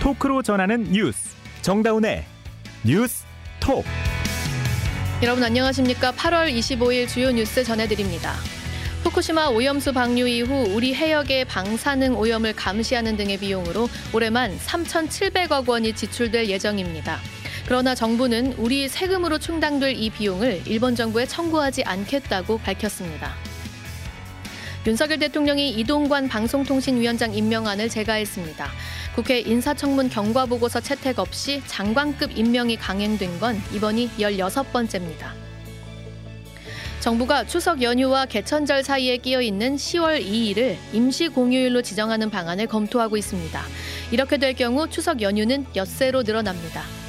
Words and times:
토크로 0.00 0.40
전하는 0.42 0.84
뉴스 0.90 1.36
정다운의 1.60 2.24
뉴스 2.84 3.24
톡 3.60 3.84
여러분 5.22 5.44
안녕하십니까? 5.44 6.12
8월 6.12 6.50
25일 6.50 7.06
주요 7.06 7.30
뉴스 7.30 7.62
전해드립니다. 7.62 8.32
후쿠시마 9.04 9.48
오염수 9.48 9.92
방류 9.92 10.26
이후 10.26 10.74
우리 10.74 10.94
해역의 10.94 11.44
방사능 11.44 12.16
오염을 12.18 12.54
감시하는 12.54 13.18
등의 13.18 13.36
비용으로 13.36 13.90
올해만 14.14 14.56
3,700억 14.58 15.68
원이 15.68 15.94
지출될 15.94 16.48
예정입니다. 16.48 17.18
그러나 17.66 17.94
정부는 17.94 18.54
우리 18.54 18.88
세금으로 18.88 19.38
충당될 19.38 19.94
이 19.96 20.08
비용을 20.08 20.62
일본 20.64 20.96
정부에 20.96 21.26
청구하지 21.26 21.84
않겠다고 21.84 22.58
밝혔습니다. 22.58 23.34
윤석열 24.86 25.18
대통령이 25.18 25.72
이동관 25.72 26.28
방송통신위원장 26.28 27.34
임명안을 27.34 27.90
제가했습니다. 27.90 28.66
국회 29.14 29.40
인사청문 29.40 30.08
경과보고서 30.08 30.80
채택 30.80 31.18
없이 31.18 31.62
장관급 31.66 32.36
임명이 32.36 32.76
강행된 32.76 33.40
건 33.40 33.60
이번이 33.74 34.08
16번째입니다. 34.18 35.32
정부가 37.00 37.44
추석 37.44 37.82
연휴와 37.82 38.24
개천절 38.24 38.82
사이에 38.82 39.18
끼어 39.18 39.42
있는 39.42 39.76
10월 39.76 40.24
2일을 40.24 40.76
임시 40.94 41.28
공휴일로 41.28 41.82
지정하는 41.82 42.30
방안을 42.30 42.66
검토하고 42.66 43.18
있습니다. 43.18 43.62
이렇게 44.12 44.38
될 44.38 44.54
경우 44.54 44.88
추석 44.88 45.20
연휴는 45.20 45.66
엿새로 45.76 46.22
늘어납니다. 46.22 46.99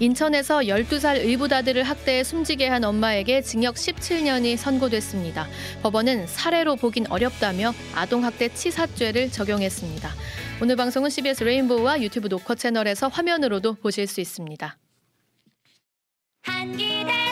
인천에서 0.00 0.58
12살 0.60 1.24
의붓아들을 1.24 1.82
학대해 1.82 2.24
숨지게 2.24 2.66
한 2.68 2.84
엄마에게 2.84 3.42
징역 3.42 3.76
17년이 3.76 4.56
선고됐습니다. 4.56 5.46
법원은 5.82 6.26
사례로 6.26 6.76
보긴 6.76 7.06
어렵다며 7.08 7.72
아동학대 7.94 8.52
치사죄를 8.54 9.30
적용했습니다. 9.30 10.10
오늘 10.60 10.76
방송은 10.76 11.10
CBS 11.10 11.44
레인보우와 11.44 12.00
유튜브 12.02 12.28
노커 12.28 12.54
채널에서 12.54 13.08
화면으로도 13.08 13.74
보실 13.74 14.06
수 14.06 14.20
있습니다. 14.20 14.76
한기대 16.42 17.31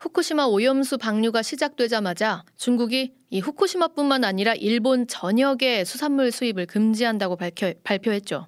후쿠시마 0.00 0.46
오염수 0.46 0.96
방류가 0.96 1.42
시작되자마자 1.42 2.42
중국이 2.56 3.12
이 3.28 3.40
후쿠시마뿐만 3.40 4.24
아니라 4.24 4.54
일본 4.54 5.06
전역의 5.06 5.84
수산물 5.84 6.32
수입을 6.32 6.64
금지한다고 6.64 7.36
밝혀, 7.36 7.74
발표했죠. 7.84 8.46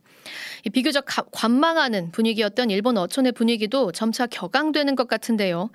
이 0.65 0.71
비교적 0.71 1.05
가, 1.07 1.23
관망하는 1.31 2.11
분위기였던 2.11 2.71
일본 2.71 2.97
어촌의 2.97 3.33
분위기도 3.33 3.93
점차 3.93 4.27
격앙되는 4.27 4.97
것 4.97 5.07
같은데요. 5.09 5.69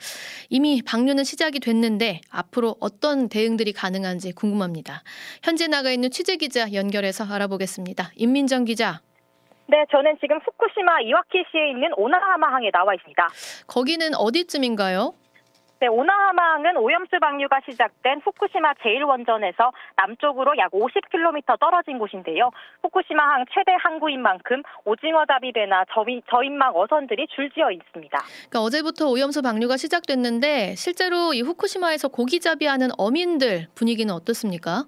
이미 0.50 0.82
방류는 0.82 1.24
시작이 1.24 1.60
됐는데 1.60 2.22
앞으로 2.32 2.76
어떤 2.80 3.30
대응들이 3.30 3.72
가능한지 3.72 4.32
궁금합니다. 4.32 5.04
현재 5.44 5.68
나가 5.68 5.92
있는 5.92 6.10
취재 6.10 6.38
기자 6.38 6.74
연결해서 6.74 7.24
알아보겠습니다. 7.24 8.14
임민정 8.16 8.66
기자. 8.66 9.02
네, 9.70 9.86
저는 9.92 10.18
지금 10.22 10.40
후쿠시마 10.40 11.02
이와키시에 11.02 11.70
있는 11.70 11.90
오나하마항에 11.98 12.72
나와 12.72 12.96
있습니다. 12.96 13.28
거기는 13.68 14.16
어디쯤인가요? 14.16 15.14
네, 15.80 15.88
오나하마항은 15.88 16.78
오염수 16.78 17.20
방류가 17.22 17.60
시작된 17.70 18.22
후쿠시마 18.26 18.74
제1원전에서 18.74 19.72
남쪽으로 19.96 20.58
약 20.58 20.72
50km 20.72 21.60
떨어진 21.60 22.00
곳인데요. 22.00 22.50
후쿠시마항 22.82 23.46
최대 23.54 23.74
항구인 23.80 24.22
만큼 24.22 24.64
오징어 24.86 25.26
잡이배나 25.26 25.86
저인, 25.94 26.22
저인망 26.32 26.76
어선들이 26.76 27.28
줄지어 27.28 27.70
있습니다. 27.70 28.18
그러니까 28.50 28.62
어제부터 28.62 29.08
오염수 29.10 29.44
방류가 29.44 29.78
시작됐는데 29.78 30.74
실제로 30.76 31.34
이 31.34 31.42
후쿠시마에서 31.42 32.08
고기 32.08 32.40
잡이하는 32.40 32.90
어민들 32.98 33.68
분위기는 33.76 34.12
어떻습니까? 34.12 34.86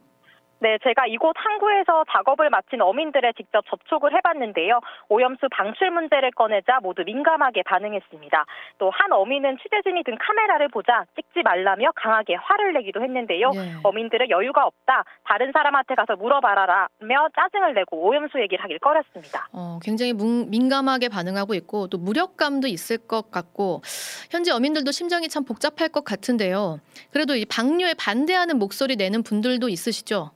네, 0.61 0.77
제가 0.83 1.07
이곳 1.07 1.33
항구에서 1.37 2.03
작업을 2.11 2.49
마친 2.49 2.81
어민들에 2.81 3.31
직접 3.37 3.63
접촉을 3.69 4.13
해봤는데요. 4.17 4.81
오염수 5.07 5.47
방출 5.51 5.89
문제를 5.91 6.31
꺼내자 6.31 6.79
모두 6.81 7.03
민감하게 7.05 7.63
반응했습니다. 7.63 8.45
또 8.77 8.89
한 8.91 9.13
어민은 9.13 9.57
취재진이 9.63 10.03
든 10.03 10.17
카메라를 10.17 10.67
보자 10.67 11.05
찍지 11.15 11.43
말라며 11.43 11.91
강하게 11.95 12.35
화를 12.35 12.73
내기도 12.73 13.01
했는데요. 13.01 13.51
예. 13.55 13.59
어민들은 13.83 14.29
여유가 14.29 14.65
없다. 14.65 15.05
다른 15.23 15.51
사람한테 15.53 15.95
가서 15.95 16.17
물어봐라라며 16.17 17.29
짜증을 17.35 17.73
내고 17.75 18.05
오염수 18.05 18.41
얘기를 18.41 18.61
하길 18.61 18.79
꺼렸습니다. 18.79 19.47
어, 19.53 19.79
굉장히 19.81 20.11
뭉- 20.11 20.49
민감하게 20.49 21.07
반응하고 21.07 21.53
있고 21.53 21.87
또 21.87 21.97
무력감도 21.97 22.67
있을 22.67 22.97
것 22.97 23.31
같고 23.31 23.81
현재 24.29 24.51
어민들도 24.51 24.91
심정이 24.91 25.29
참 25.29 25.45
복잡할 25.45 25.87
것 25.89 26.03
같은데요. 26.03 26.79
그래도 27.13 27.35
이 27.35 27.45
방류에 27.45 27.93
반대하는 27.97 28.59
목소리 28.59 28.97
내는 28.97 29.23
분들도 29.23 29.69
있으시죠? 29.69 30.31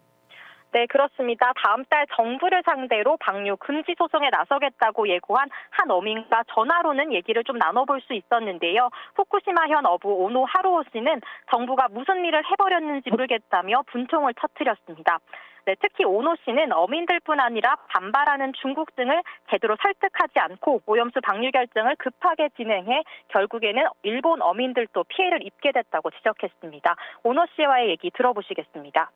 네, 0.74 0.88
그렇습니다. 0.88 1.54
다음 1.64 1.86
달 1.86 2.08
정부를 2.16 2.64
상대로 2.66 3.16
방류 3.18 3.58
금지 3.58 3.94
소송에 3.96 4.32
나서겠다고 4.32 5.08
예고한 5.08 5.48
한 5.70 5.92
어민과 5.92 6.46
전화로는 6.48 7.14
얘기를 7.14 7.44
좀 7.44 7.60
나눠볼 7.60 8.02
수 8.02 8.16
있었는데요. 8.16 8.90
후쿠시마 9.16 9.68
현 9.68 9.86
어부 9.86 10.10
오노 10.10 10.46
하루오 10.46 10.82
씨는 10.92 11.22
정부가 11.52 11.90
무슨 11.92 12.26
일을 12.26 12.42
해버렸는지 12.50 13.12
모르겠다며 13.12 13.84
분통을 13.86 14.34
터뜨렸습니다. 14.34 15.20
네, 15.66 15.76
특히 15.80 16.06
오노 16.06 16.38
씨는 16.44 16.74
어민들뿐 16.74 17.40
아니라 17.40 17.76
반발하는 17.90 18.54
중국 18.54 18.96
등을 18.96 19.22
제대로 19.52 19.78
설득하지 19.80 20.40
않고 20.40 20.82
오염수 20.88 21.22
방류 21.22 21.52
결정을 21.52 21.98
급하게 21.98 22.50
진행해 22.58 23.04
결국에는 23.28 23.84
일본 24.02 24.42
어민들도 24.42 25.04
피해를 25.04 25.46
입게 25.46 25.72
됐다고 25.72 26.10
지적했습니다. 26.10 26.96
오노 27.24 27.46
씨와의 27.56 27.90
얘기 27.90 28.10
들어보시겠습니다. 28.10 29.12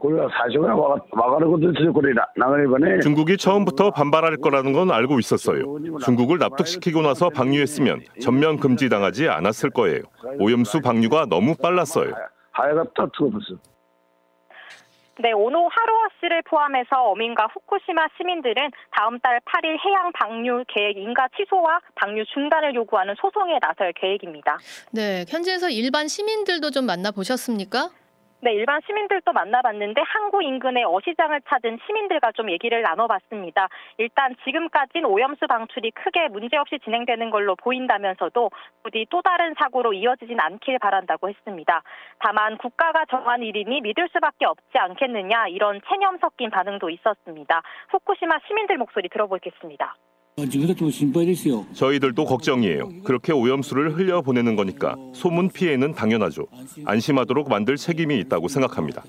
우리가 0.00 0.28
40이나 0.28 0.68
막아, 0.68 0.96
막아는 1.12 1.50
것도 1.50 1.72
지적거리다. 1.74 2.32
나가 2.36 2.60
이번에 2.62 3.00
중국이 3.00 3.36
처음부터 3.36 3.90
반발할 3.90 4.36
거라는 4.36 4.72
건 4.72 4.90
알고 4.90 5.18
있었어요. 5.18 5.64
중국을 6.04 6.38
납득시키고 6.38 7.02
나서 7.02 7.28
방류했으면 7.30 8.02
전면 8.20 8.58
금지당하지 8.58 9.28
않았을 9.28 9.70
거예요. 9.70 10.02
오염수 10.38 10.80
방류가 10.80 11.26
너무 11.26 11.56
빨랐어요. 11.56 12.12
하여갑다 12.52 13.06
투어버스. 13.12 13.56
네, 15.20 15.32
오노 15.32 15.68
하루아 15.68 16.08
씨를 16.20 16.42
포함해서 16.42 16.94
어민과 17.10 17.48
후쿠시마 17.52 18.06
시민들은 18.16 18.70
다음 18.92 19.18
달 19.18 19.40
8일 19.40 19.76
해양 19.84 20.12
방류 20.12 20.64
계획 20.68 20.96
인가 20.96 21.26
취소와 21.36 21.80
방류 21.96 22.24
중단을 22.26 22.72
요구하는 22.76 23.16
소송에 23.20 23.58
나설 23.60 23.92
계획입니다. 23.94 24.58
네, 24.92 25.24
현지에서 25.28 25.70
일반 25.70 26.06
시민들도 26.06 26.70
좀 26.70 26.86
만나보셨습니까? 26.86 27.90
네, 28.40 28.52
일반 28.52 28.80
시민들도 28.86 29.32
만나봤는데 29.32 30.00
항구 30.00 30.44
인근의 30.44 30.84
어시장을 30.84 31.40
찾은 31.48 31.80
시민들과 31.84 32.30
좀 32.32 32.52
얘기를 32.52 32.82
나눠봤습니다. 32.82 33.68
일단 33.96 34.36
지금까진 34.44 35.04
오염수 35.06 35.48
방출이 35.48 35.90
크게 35.90 36.28
문제없이 36.28 36.78
진행되는 36.84 37.30
걸로 37.30 37.56
보인다면서도 37.56 38.50
부디 38.84 39.06
또 39.10 39.22
다른 39.22 39.54
사고로 39.58 39.92
이어지진 39.92 40.38
않길 40.38 40.78
바란다고 40.78 41.28
했습니다. 41.28 41.82
다만 42.20 42.58
국가가 42.58 43.04
정한 43.06 43.42
일이니 43.42 43.80
믿을 43.80 44.08
수밖에 44.12 44.46
없지 44.46 44.78
않겠느냐 44.78 45.48
이런 45.48 45.80
체념 45.88 46.18
섞인 46.18 46.50
반응도 46.50 46.90
있었습니다. 46.90 47.62
후쿠시마 47.90 48.38
시민들 48.46 48.78
목소리 48.78 49.08
들어보겠습니다. 49.08 49.96
저희들도 51.72 52.24
걱정이에요. 52.24 53.02
그렇게 53.04 53.32
오염수를 53.32 53.96
흘려보내는 53.96 54.56
거니까 54.56 54.96
소문 55.12 55.48
피해는 55.50 55.94
당연하죠. 55.94 56.46
안심하도록 56.84 57.48
만들 57.48 57.76
책임이 57.76 58.18
있다고 58.20 58.48
생각합니다. 58.48 59.02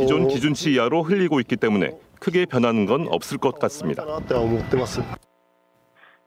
기존 0.00 0.28
기준치 0.28 0.74
이하로 0.74 1.02
흘리고 1.02 1.40
있기 1.40 1.56
때문에 1.56 1.92
크게 2.20 2.46
변하는 2.46 2.86
건 2.86 3.06
없을 3.08 3.38
것 3.38 3.58
같습니다. 3.58 4.04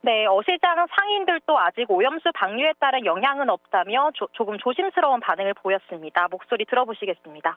네, 0.00 0.26
어시장 0.26 0.86
상인들도 0.96 1.58
아직 1.58 1.90
오염수 1.90 2.30
방류에 2.34 2.72
따른 2.78 3.04
영향은 3.04 3.50
없다며 3.50 4.10
조, 4.14 4.28
조금 4.32 4.56
조심스러운 4.58 5.20
반응을 5.20 5.54
보였습니다. 5.54 6.28
목소리 6.30 6.64
들어보시겠습니다. 6.66 7.56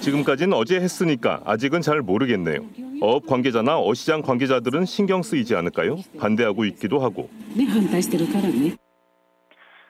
지금까지는 0.00 0.52
어제 0.52 0.76
했으니까 0.80 1.40
아직은 1.44 1.80
잘 1.80 2.00
모르겠네요. 2.00 2.58
어업 3.00 3.26
관계자나 3.26 3.80
어시장 3.80 4.20
관계자들은 4.20 4.84
신경 4.84 5.22
쓰이지 5.22 5.56
않을까요? 5.56 5.96
반대하고 6.20 6.64
있기도 6.66 7.00
하고. 7.00 7.30
네, 7.56 7.64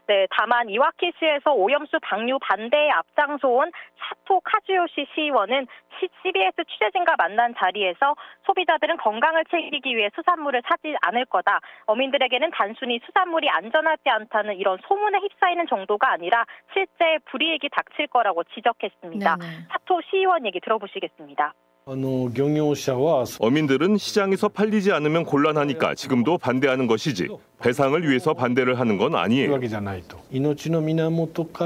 네 0.06 0.26
다만 0.30 0.68
이와키시에서 0.68 1.52
오염수 1.52 1.98
방류 2.02 2.38
반대에 2.40 2.90
앞장서 2.90 3.48
온 3.48 3.70
사토 3.98 4.40
카즈요시 4.40 5.06
시의원은 5.14 5.66
CBS 6.22 6.64
취재진과 6.68 7.14
만난 7.18 7.54
자리에서 7.58 8.14
소비자들은 8.46 8.96
건강을 8.96 9.44
챙기기 9.50 9.96
위해 9.96 10.08
수산물을 10.14 10.62
사지 10.66 10.94
않을 11.02 11.26
거다. 11.26 11.60
어민들에게는 11.86 12.50
단순히 12.52 13.00
수산물이 13.04 13.48
안전하지 13.50 14.08
않다는 14.08 14.56
이런 14.56 14.78
소문에 14.86 15.18
휩싸이는 15.18 15.66
정도가 15.68 16.10
아니라 16.12 16.44
실제 16.72 17.18
불이익이 17.26 17.68
닥칠 17.70 18.06
거라고 18.06 18.44
지적했습니다. 18.44 19.36
네네. 19.36 19.52
사토 19.70 20.00
시의원 20.10 20.46
얘기 20.46 20.58
들어보시겠습니다. 20.60 21.54
어민들은 23.40 23.96
시장에서 23.96 24.48
팔리지 24.48 24.92
않으면 24.92 25.24
곤란하니까 25.24 25.96
지금도 25.96 26.38
반대하는 26.38 26.86
것이지 26.86 27.26
배상을 27.60 28.00
위해서 28.08 28.32
반대를 28.32 28.78
하는 28.78 28.96
건 28.96 29.16
아니에요. 29.16 29.50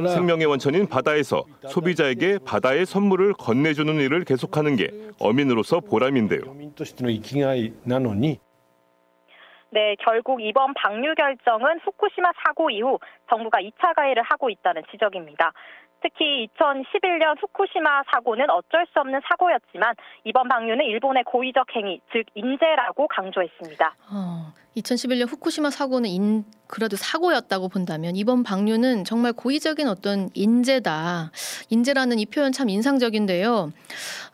생명의 0.09 0.47
원천인 0.47 0.87
바다에서 0.87 1.45
소비자에게 1.69 2.39
바다의 2.47 2.87
선물을 2.87 3.35
건네주는 3.35 3.95
일을 3.97 4.25
계속하는 4.25 4.77
게 4.77 4.89
어민으로서 5.21 5.81
보람인데요. 5.81 6.41
네, 9.75 9.97
결국 9.99 10.41
이번 10.41 10.73
방류 10.75 11.17
결정은 11.17 11.81
후쿠시마 11.85 12.31
사고 12.47 12.71
이후 12.71 12.97
정부가 13.29 13.59
2차 13.59 13.95
가해를 13.97 14.23
하고 14.23 14.49
있다는 14.49 14.83
지적입니다. 14.91 15.53
특히 16.05 16.47
2011년 16.59 17.41
후쿠시마 17.41 18.03
사고는 18.13 18.51
어쩔 18.51 18.87
수 18.93 19.01
없는 19.01 19.21
사고였지만 19.27 19.95
이번 20.25 20.49
방류는 20.49 20.85
일본의 20.85 21.25
고의적 21.25 21.75
행위, 21.75 21.99
즉 22.13 22.27
인재라고 22.35 23.09
강조했습니다. 23.09 23.95
어, 24.13 24.53
2011년 24.77 25.29
후쿠시마 25.29 25.71
사고는 25.71 26.11
인, 26.11 26.45
그래도 26.67 26.97
사고였다고 26.97 27.69
본다면 27.69 28.17
이번 28.17 28.43
방류는 28.43 29.05
정말 29.05 29.33
고의적인 29.33 29.87
어떤 29.87 30.31
인재다. 30.35 31.31
인재라는 31.71 32.19
이 32.19 32.27
표현 32.27 32.53
참 32.53 32.69
인상적인데요. 32.69 33.73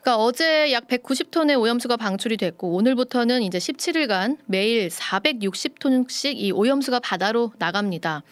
그러니까 0.01 0.17
어제 0.17 0.73
약 0.73 0.87
190톤의 0.89 1.61
오염수가 1.61 1.97
방출이 1.99 2.39
됐고 2.39 2.75
오늘부터는 2.75 3.43
이제 3.43 3.59
17일간 3.59 4.39
매일 4.47 4.89
460톤씩 4.89 6.37
이 6.37 6.53
오염수가 6.53 7.01
바다로 7.01 7.53
나갑니다. 7.59 8.23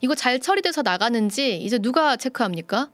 이거 0.00 0.14
잘 0.14 0.40
처리돼서 0.40 0.82
나가는지 0.82 1.58
이제 1.58 1.78
누가 1.78 2.16
체크합니까? 2.16 2.88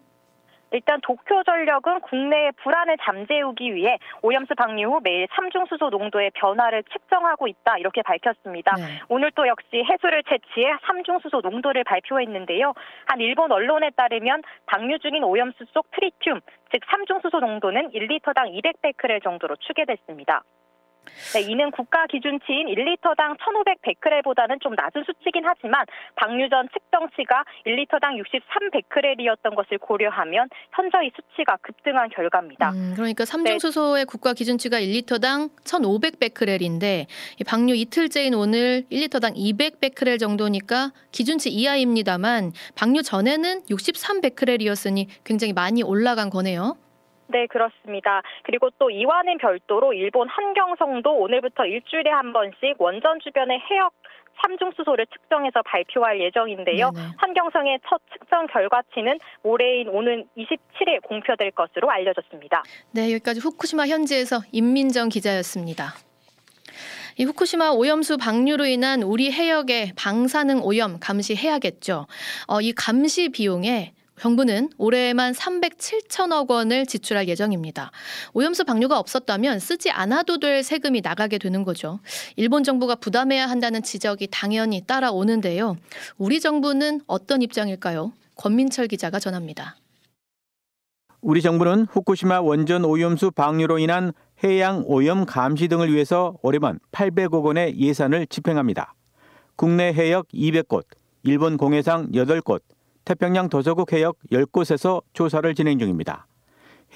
일단 0.74 1.00
도쿄 1.02 1.44
전력은 1.44 2.00
국내의 2.00 2.50
불안을 2.56 2.96
잠재우기 3.04 3.76
위해 3.76 3.96
오염수 4.22 4.56
방류 4.56 4.88
후 4.88 5.00
매일 5.04 5.28
삼중 5.30 5.66
수소 5.66 5.88
농도의 5.88 6.32
변화를 6.34 6.82
측정하고 6.92 7.46
있다 7.46 7.78
이렇게 7.78 8.02
밝혔습니다. 8.02 8.74
네. 8.74 8.82
오늘 9.08 9.30
또 9.36 9.46
역시 9.46 9.84
해수를 9.88 10.24
채취해 10.24 10.74
삼중 10.84 11.20
수소 11.20 11.42
농도를 11.42 11.84
발표했는데요. 11.84 12.74
한 13.06 13.20
일본 13.20 13.52
언론에 13.52 13.90
따르면 13.90 14.42
방류 14.66 14.98
중인 14.98 15.22
오염수 15.22 15.64
속 15.72 15.88
트리튬, 15.92 16.40
즉 16.72 16.80
삼중 16.90 17.20
수소 17.22 17.38
농도는 17.38 17.90
1리터당 17.90 18.50
200베크렐 18.60 19.22
정도로 19.22 19.54
추계됐습니다. 19.56 20.42
네, 21.34 21.40
이는 21.42 21.70
국가 21.70 22.06
기준치인 22.06 22.66
1리터당 22.68 23.36
1,500베크렐보다는 23.38 24.60
좀 24.60 24.74
낮은 24.74 25.04
수치긴 25.04 25.44
하지만 25.44 25.84
방류 26.16 26.48
전 26.48 26.68
측정치가 26.72 27.44
1리터당 27.66 28.22
63베크렐이었던 28.22 29.54
것을 29.54 29.78
고려하면 29.78 30.48
현저히 30.72 31.10
수치가 31.14 31.56
급등한 31.62 32.08
결과입니다. 32.10 32.70
음, 32.70 32.92
그러니까 32.94 33.24
삼중수소의 33.24 34.06
국가 34.06 34.32
기준치가 34.32 34.80
1리터당 34.80 35.50
1,500베크렐인데 35.64 37.06
이 37.40 37.44
방류 37.44 37.74
이틀째인 37.74 38.34
오늘 38.34 38.84
1리터당 38.90 39.34
200베크렐 39.36 40.18
정도니까 40.18 40.92
기준치 41.12 41.50
이하입니다만 41.50 42.52
방류 42.76 43.02
전에는 43.02 43.62
63베크렐이었으니 43.62 45.08
굉장히 45.24 45.52
많이 45.52 45.82
올라간 45.82 46.30
거네요. 46.30 46.76
네, 47.26 47.46
그렇습니다. 47.46 48.22
그리고 48.42 48.70
또 48.78 48.90
이와는 48.90 49.38
별도로 49.38 49.92
일본 49.92 50.28
환경성도 50.28 51.16
오늘부터 51.16 51.66
일주일에 51.66 52.10
한 52.10 52.32
번씩 52.32 52.76
원전 52.78 53.18
주변의 53.20 53.58
해역 53.58 53.92
삼중수소를 54.42 55.06
측정해서 55.06 55.62
발표할 55.62 56.20
예정인데요. 56.20 56.90
네네. 56.90 57.08
환경성의 57.18 57.80
첫 57.88 58.00
측정 58.12 58.46
결과치는 58.48 59.18
모레인 59.42 59.88
오는 59.88 60.26
27일 60.36 61.02
공표될 61.02 61.52
것으로 61.52 61.90
알려졌습니다. 61.90 62.62
네, 62.92 63.12
여기까지 63.12 63.40
후쿠시마 63.40 63.86
현지에서 63.86 64.40
임민정 64.52 65.08
기자였습니다. 65.08 65.94
이 67.16 67.24
후쿠시마 67.24 67.70
오염수 67.70 68.16
방류로 68.16 68.66
인한 68.66 69.02
우리 69.02 69.30
해역의 69.30 69.92
방사능 69.96 70.62
오염 70.64 70.98
감시해야겠죠. 70.98 72.06
어, 72.48 72.60
이 72.60 72.72
감시 72.72 73.28
비용에 73.28 73.92
정부는 74.18 74.70
올해에만 74.78 75.32
307천억 75.32 76.50
원을 76.50 76.86
지출할 76.86 77.28
예정입니다. 77.28 77.90
오염수 78.32 78.64
방류가 78.64 78.98
없었다면 78.98 79.58
쓰지 79.58 79.90
않아도 79.90 80.38
될 80.38 80.62
세금이 80.62 81.00
나가게 81.02 81.38
되는 81.38 81.64
거죠. 81.64 82.00
일본 82.36 82.64
정부가 82.64 82.94
부담해야 82.94 83.46
한다는 83.46 83.82
지적이 83.82 84.28
당연히 84.30 84.82
따라오는데요. 84.86 85.76
우리 86.16 86.40
정부는 86.40 87.02
어떤 87.06 87.42
입장일까요? 87.42 88.12
권민철 88.36 88.88
기자가 88.88 89.18
전합니다. 89.18 89.76
우리 91.20 91.40
정부는 91.40 91.86
후쿠시마 91.90 92.40
원전 92.42 92.84
오염수 92.84 93.30
방류로 93.30 93.78
인한 93.78 94.12
해양 94.42 94.84
오염 94.86 95.24
감시 95.24 95.68
등을 95.68 95.92
위해서 95.92 96.36
올해만 96.42 96.78
800억 96.92 97.44
원의 97.44 97.78
예산을 97.78 98.26
집행합니다. 98.26 98.94
국내 99.56 99.92
해역 99.92 100.28
200곳, 100.28 100.84
일본 101.22 101.56
공해상 101.56 102.10
8곳, 102.12 102.60
태평양 103.04 103.48
도서국 103.48 103.92
해역 103.92 104.16
10곳에서 104.32 105.02
조사를 105.12 105.54
진행 105.54 105.78
중입니다. 105.78 106.26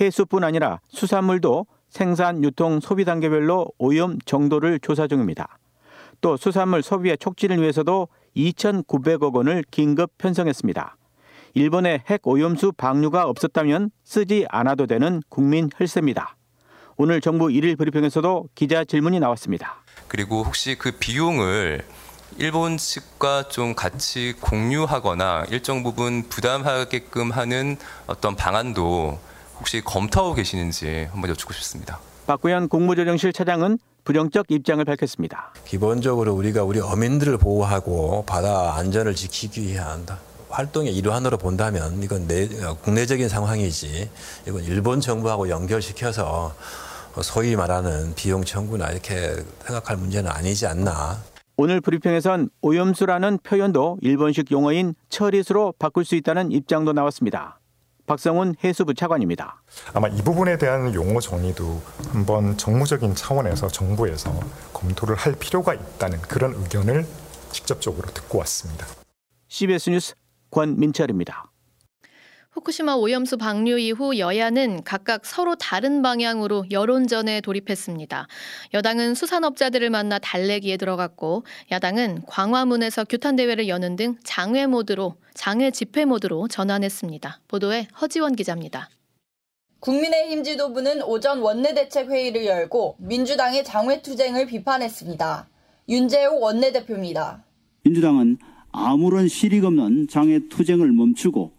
해수뿐 0.00 0.44
아니라 0.44 0.80
수산물도 0.88 1.66
생산, 1.88 2.44
유통, 2.44 2.80
소비 2.80 3.04
단계별로 3.04 3.72
오염 3.78 4.18
정도를 4.24 4.78
조사 4.80 5.06
중입니다. 5.06 5.58
또 6.20 6.36
수산물 6.36 6.82
소비의 6.82 7.18
촉진을 7.18 7.60
위해서도 7.60 8.08
2,900억 8.36 9.34
원을 9.34 9.64
긴급 9.70 10.16
편성했습니다. 10.18 10.96
일본의 11.54 12.02
핵 12.08 12.26
오염수 12.26 12.72
방류가 12.72 13.26
없었다면 13.26 13.90
쓰지 14.04 14.46
않아도 14.50 14.86
되는 14.86 15.22
국민 15.28 15.70
혈세입니다. 15.76 16.36
오늘 16.96 17.20
정부 17.20 17.46
1일 17.46 17.78
브리핑에서도 17.78 18.48
기자 18.54 18.84
질문이 18.84 19.20
나왔습니다. 19.20 19.82
그리고 20.08 20.42
혹시 20.42 20.76
그 20.76 20.92
비용을 20.98 21.84
일본 22.40 22.76
측과 22.78 23.48
좀 23.48 23.74
같이 23.74 24.32
공유하거나 24.40 25.46
일정 25.50 25.82
부분 25.82 26.22
부담하게끔 26.28 27.32
하는 27.32 27.76
어떤 28.06 28.36
방안도 28.36 29.18
혹시 29.58 29.80
검토하고 29.80 30.34
계시는지 30.34 31.08
한번 31.10 31.30
여쭙고 31.30 31.52
싶습니다. 31.54 31.98
박구현 32.28 32.68
국무조정실 32.68 33.32
차장은 33.32 33.80
부정적 34.04 34.46
입장을 34.50 34.84
밝혔습니다. 34.84 35.52
기본적으로 35.66 36.32
우리가 36.34 36.62
우리 36.62 36.78
어민들을 36.78 37.38
보호하고 37.38 38.24
바다 38.24 38.76
안전을 38.76 39.16
지키기 39.16 39.66
위한 39.66 40.06
활동의 40.48 40.94
일환으로 40.94 41.38
본다면 41.38 42.00
이건 42.04 42.28
내, 42.28 42.46
국내적인 42.82 43.28
상황이지 43.28 44.10
이건 44.46 44.62
일본 44.62 45.00
정부하고 45.00 45.48
연결시켜서 45.48 46.54
소위 47.20 47.56
말하는 47.56 48.14
비용 48.14 48.44
청구나 48.44 48.90
이렇게 48.90 49.34
생각할 49.66 49.96
문제는 49.96 50.30
아니지 50.30 50.68
않나. 50.68 51.18
오늘 51.60 51.80
브리핑에선 51.80 52.50
오염수라는 52.62 53.40
표현도 53.42 53.98
일본식 54.00 54.52
용어인 54.52 54.94
처리수로 55.08 55.74
바꿀 55.76 56.04
수 56.04 56.14
있다는 56.14 56.52
입장도 56.52 56.92
나왔습니다. 56.92 57.58
박성훈 58.06 58.54
해수부 58.62 58.94
차관입니다. 58.94 59.60
아마 59.92 60.06
이 60.06 60.22
부분에 60.22 60.56
대한 60.56 60.94
용어 60.94 61.18
정의도 61.18 61.82
한번 62.12 62.56
정무적인 62.56 63.16
차원에서 63.16 63.66
정부에서 63.66 64.38
검토를 64.72 65.16
할 65.16 65.34
필요가 65.34 65.74
있다는 65.74 66.20
그런 66.20 66.54
의견을 66.54 67.04
직접적으로 67.50 68.06
듣고 68.06 68.38
왔습니다. 68.38 68.86
CBS 69.48 69.90
뉴스 69.90 70.14
권민철입니다. 70.52 71.50
후쿠시마 72.52 72.94
오염수 72.94 73.36
방류 73.36 73.78
이후 73.78 74.18
여야는 74.18 74.82
각각 74.82 75.26
서로 75.26 75.54
다른 75.56 76.00
방향으로 76.00 76.64
여론전에 76.70 77.42
돌입했습니다. 77.42 78.26
여당은 78.72 79.14
수산업자들을 79.14 79.90
만나 79.90 80.18
달래기에 80.18 80.78
들어갔고 80.78 81.44
야당은 81.70 82.22
광화문에서 82.26 83.04
규탄 83.04 83.36
대회를 83.36 83.68
여는 83.68 83.96
등 83.96 84.16
장외 84.24 84.66
모드로 84.66 85.16
장외 85.34 85.70
집회 85.70 86.06
모드로 86.06 86.48
전환했습니다. 86.48 87.40
보도에 87.48 87.86
허지원 88.00 88.34
기자입니다. 88.34 88.88
국민의힘 89.80 90.42
지도부는 90.42 91.02
오전 91.02 91.40
원내대책회의를 91.40 92.46
열고 92.46 92.96
민주당의 92.98 93.62
장외투쟁을 93.62 94.46
비판했습니다. 94.46 95.48
윤재호 95.88 96.40
원내대표입니다. 96.40 97.44
민주당은 97.84 98.38
아무런 98.72 99.28
실익 99.28 99.64
없는 99.64 100.08
장외투쟁을 100.08 100.90
멈추고 100.92 101.57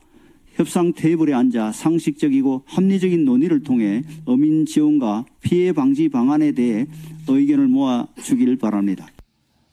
협상 0.59 0.91
테이블에 0.91 1.33
앉아 1.33 1.71
상식적이고 1.71 2.63
합리적인 2.65 3.23
논의를 3.23 3.63
통해 3.63 4.03
어민 4.25 4.65
지원과 4.65 5.23
피해 5.39 5.71
방지 5.71 6.09
방안에 6.09 6.51
대해 6.51 6.85
의견을 7.29 7.69
모아 7.69 8.07
주길 8.21 8.57
바랍니다. 8.57 9.07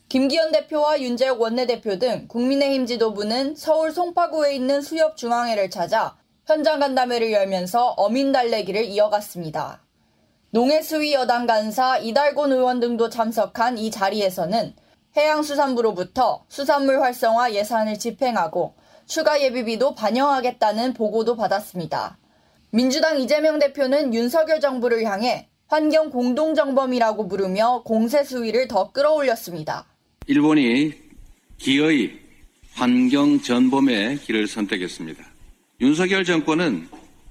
김기현 0.09 0.53
대표와 0.53 1.01
윤재욱 1.01 1.41
원내대표 1.41 1.99
등 1.99 2.27
국민의힘 2.29 2.87
지도부는 2.87 3.57
서울 3.57 3.91
송파구에 3.91 4.55
있는 4.55 4.81
수협중앙회를 4.81 5.71
찾아 5.71 6.17
현장 6.47 6.79
간담회를 6.79 7.33
열면서 7.33 7.89
어민 7.97 8.31
달래기를 8.31 8.85
이어갔습니다. 8.85 9.83
농해수위 10.51 11.15
여당 11.15 11.49
간사 11.49 11.99
이달곤 11.99 12.53
의원 12.53 12.79
등도 12.79 13.11
참석한 13.11 13.77
이 13.77 13.91
자리에서는 13.91 14.73
해양수산부로부터 15.17 16.45
수산물 16.49 17.03
활성화 17.03 17.55
예산을 17.55 17.99
집행하고 17.99 18.75
추가 19.07 19.41
예비비도 19.41 19.95
반영하겠다는 19.95 20.95
보고도 20.95 21.37
받았습니다. 21.37 22.19
민주당 22.71 23.19
이재명 23.21 23.59
대표는 23.59 24.13
윤석열 24.13 24.61
정부를 24.61 25.05
향해 25.05 25.49
환경 25.69 26.11
공동정범이라고 26.11 27.29
부르며 27.29 27.83
공세 27.85 28.25
수위를 28.25 28.69
더 28.69 28.91
끌어올렸습니다. 28.93 29.87
일본이 30.27 30.93
기어이 31.59 32.13
환경 32.75 33.41
전범의 33.41 34.19
길을 34.19 34.49
선택했습니다. 34.49 35.25
윤석열 35.81 36.25
정권은 36.25 36.89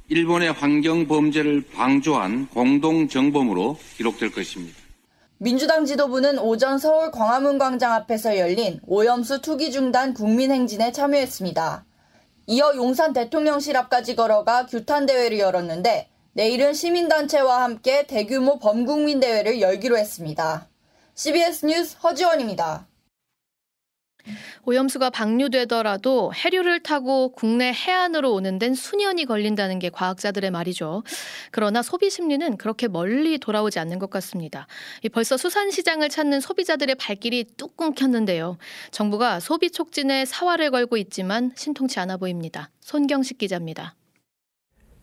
일본의 0.09 0.53
환경 0.53 1.07
범죄를 1.07 1.63
방조한 1.73 2.47
공동 2.47 3.07
정범으로 3.07 3.77
기록될 3.97 4.31
것입니다. 4.31 4.84
민주당 5.45 5.85
지도부는 5.85 6.39
오전 6.39 6.79
서울 6.79 7.11
광화문 7.11 7.59
광장 7.59 7.93
앞에서 7.93 8.39
열린 8.39 8.79
오염수 8.87 9.41
투기 9.41 9.71
중단 9.71 10.15
국민행진에 10.15 10.91
참여했습니다. 10.91 11.85
이어 12.47 12.75
용산 12.75 13.13
대통령실 13.13 13.77
앞까지 13.77 14.15
걸어가 14.15 14.65
규탄 14.65 15.05
대회를 15.05 15.37
열었는데 15.37 16.09
내일은 16.33 16.73
시민단체와 16.73 17.61
함께 17.61 18.07
대규모 18.07 18.57
범국민 18.57 19.19
대회를 19.19 19.61
열기로 19.61 19.99
했습니다. 19.99 20.67
CBS 21.13 21.67
뉴스 21.67 21.95
허지원입니다. 21.97 22.87
오염수가 24.63 25.09
방류되더라도 25.09 26.33
해류를 26.33 26.81
타고 26.81 27.29
국내 27.29 27.71
해안으로 27.71 28.33
오는 28.33 28.59
데는 28.59 28.75
수년이 28.75 29.25
걸린다는 29.25 29.79
게 29.79 29.89
과학자들의 29.89 30.51
말이죠. 30.51 31.03
그러나 31.51 31.81
소비 31.81 32.09
심리는 32.09 32.57
그렇게 32.57 32.87
멀리 32.87 33.37
돌아오지 33.37 33.79
않는 33.79 33.99
것 33.99 34.09
같습니다. 34.09 34.67
벌써 35.11 35.37
수산 35.37 35.71
시장을 35.71 36.09
찾는 36.09 36.41
소비자들의 36.41 36.95
발길이 36.95 37.45
뚝 37.57 37.77
끊겼는데요. 37.77 38.57
정부가 38.91 39.39
소비 39.39 39.69
촉진에 39.69 40.25
사활을 40.25 40.71
걸고 40.71 40.97
있지만 40.97 41.51
신통치 41.55 41.99
않아 41.99 42.17
보입니다. 42.17 42.69
손경식 42.79 43.37
기자입니다. 43.37 43.95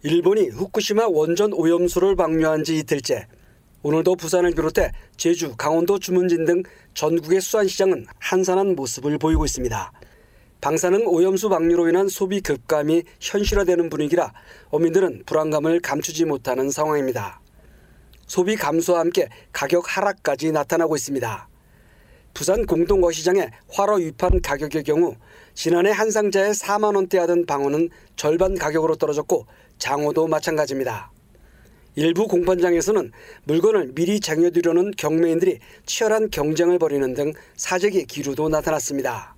일본이 0.05 0.49
후쿠시마 0.49 1.07
원전 1.07 1.52
오염수를 1.52 2.17
방류한 2.17 2.64
지 2.64 2.79
이틀째 2.79 3.29
오늘도 3.85 4.15
부산을 4.15 4.53
비롯해 4.53 4.93
제주, 5.17 5.57
강원도 5.57 5.99
주문진 5.99 6.45
등 6.45 6.62
전국의 6.95 7.41
수산시장은 7.41 8.07
한산한 8.21 8.77
모습을 8.77 9.19
보이고 9.19 9.45
있습니다. 9.45 9.93
방사능 10.61 11.09
오염수 11.09 11.49
방류로 11.49 11.89
인한 11.89 12.07
소비 12.07 12.41
급감이 12.41 13.03
현실화되는 13.19 13.91
분위기라 13.91 14.33
어민들은 14.71 15.25
불안감을 15.27 15.81
감추지 15.81 16.25
못하는 16.27 16.71
상황입니다. 16.71 17.41
소비 18.29 18.55
감소와 18.55 19.01
함께 19.01 19.29
가격 19.51 19.85
하락까지 19.89 20.53
나타나고 20.53 20.95
있습니다. 20.95 21.49
부산 22.35 22.65
공동거시장의 22.65 23.51
화로 23.69 23.97
위판 23.97 24.41
가격의 24.41 24.85
경우 24.85 25.17
지난해 25.55 25.91
한 25.91 26.12
상자에 26.12 26.53
4만 26.53 26.95
원대 26.95 27.19
하던 27.19 27.47
방어는 27.47 27.89
절반 28.15 28.55
가격으로 28.55 28.95
떨어졌고 28.95 29.47
장어도 29.79 30.29
마찬가지입니다. 30.29 31.11
일부 31.95 32.27
공판장에서는 32.27 33.13
물건을 33.45 33.93
미리 33.95 34.19
쟁여두려는 34.19 34.93
경매인들이 34.97 35.59
치열한 35.85 36.31
경쟁을 36.31 36.79
벌이는 36.79 37.13
등 37.15 37.33
사재기 37.57 38.07
기류도 38.07 38.49
나타났습니다. 38.49 39.37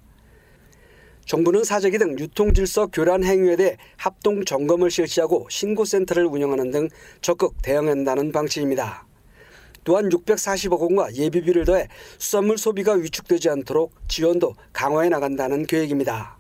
정부는 1.25 1.65
사재기 1.65 1.99
등 1.99 2.19
유통질서 2.19 2.89
교란 2.89 3.25
행위에 3.25 3.57
대해 3.57 3.77
합동 3.97 4.45
점검을 4.45 4.91
실시하고 4.91 5.49
신고센터를 5.51 6.27
운영하는 6.27 6.71
등 6.71 6.89
적극 7.23 7.61
대응한다는 7.63 8.31
방침입니다. 8.31 9.07
또한 9.83 10.09
640억 10.09 10.79
원과 10.79 11.15
예비비를 11.15 11.65
더해 11.65 11.89
수산물 12.19 12.57
소비가 12.59 12.93
위축되지 12.93 13.51
않도록 13.51 13.93
지원도 14.09 14.55
강화해 14.73 15.09
나간다는 15.09 15.67
계획입니다. 15.67 16.39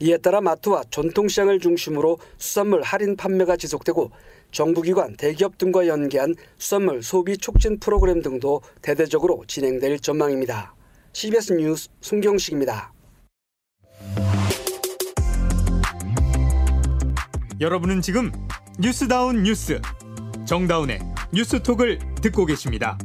이에 0.00 0.16
따라 0.16 0.40
마트와 0.40 0.84
전통시장을 0.90 1.60
중심으로 1.60 2.18
수산물 2.38 2.82
할인 2.82 3.16
판매가 3.16 3.56
지속되고 3.56 4.10
정부기관, 4.50 5.16
대기업 5.16 5.58
등과 5.58 5.86
연계한 5.86 6.34
수산물 6.58 7.02
소비 7.02 7.36
촉진 7.38 7.78
프로그램 7.78 8.22
등도 8.22 8.62
대대적으로 8.82 9.44
진행될 9.46 10.00
전망입니다. 10.00 10.74
CBS 11.12 11.52
뉴스 11.54 11.88
송경식입니다. 12.00 12.92
여러분은 17.60 18.00
지금 18.00 18.32
뉴스다운 18.78 19.42
뉴스 19.42 19.80
정다운의 20.46 21.00
뉴스톡을 21.32 21.98
듣고 22.22 22.46
계십니다. 22.46 22.96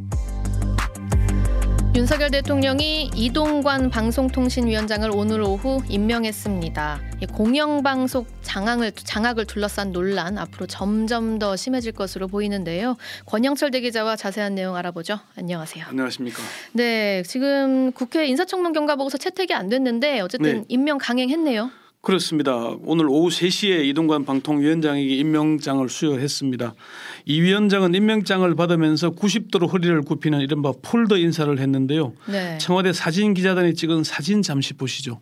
윤석열 1.96 2.30
대통령이 2.30 3.12
이동관 3.16 3.90
방송통신위원장을 3.90 5.10
오늘 5.14 5.42
오후 5.42 5.82
임명했습니다. 5.88 7.02
공영방송 7.34 8.26
장악을, 8.42 8.92
장악을 8.92 9.46
둘러싼 9.46 9.94
논란 9.94 10.38
앞으로 10.38 10.68
점점 10.68 11.40
더 11.40 11.56
심해질 11.56 11.94
것으로 11.94 12.28
보이는데요. 12.28 12.98
권영철 13.26 13.72
대기자와 13.72 14.18
자세한 14.18 14.56
내용 14.56 14.76
알아보죠. 14.76 15.20
안녕하세요. 15.38 15.86
안녕하십니까. 15.88 16.44
네, 16.74 17.24
지금 17.24 17.94
국회 17.94 18.28
인사청문 18.28 18.74
경과 18.74 18.98
보고서 18.98 19.18
채택이 19.18 19.54
안 19.54 19.70
됐는데 19.70 20.20
어쨌든 20.20 20.54
네. 20.54 20.66
임명 20.68 20.98
강행했네요. 20.98 21.72
그렇습니다. 22.06 22.56
오늘 22.84 23.08
오후 23.10 23.30
3시에 23.30 23.84
이동관 23.86 24.26
방통위원장에게 24.26 25.16
임명장을 25.16 25.90
수여했습니다. 25.90 26.76
이 27.26 27.42
위원장은 27.42 27.96
임명장을 27.96 28.56
받으면서 28.56 29.10
90도로 29.10 29.72
허리를 29.74 30.00
굽히는 30.04 30.40
이른바 30.40 30.72
폴더 30.82 31.18
인사를 31.18 31.60
했는데요. 31.60 32.14
네. 32.28 32.58
청와대 32.60 32.94
사진 32.94 33.34
기자단이 33.34 33.74
찍은 33.74 34.04
사진 34.04 34.44
잠시 34.44 34.74
보시죠. 34.74 35.20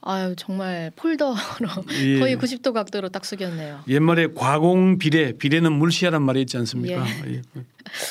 아유 0.00 0.34
정말 0.36 0.92
폴더로 0.94 1.34
예. 2.02 2.18
거의 2.20 2.36
90도 2.36 2.72
각도로 2.72 3.08
딱 3.08 3.24
숙였네요. 3.24 3.80
옛말에 3.88 4.28
과공 4.34 4.98
비례 4.98 5.32
비례는 5.32 5.72
물시하란 5.72 6.22
말이 6.22 6.42
있지 6.42 6.56
않습니까? 6.58 7.04
예. 7.26 7.32
예. 7.34 7.42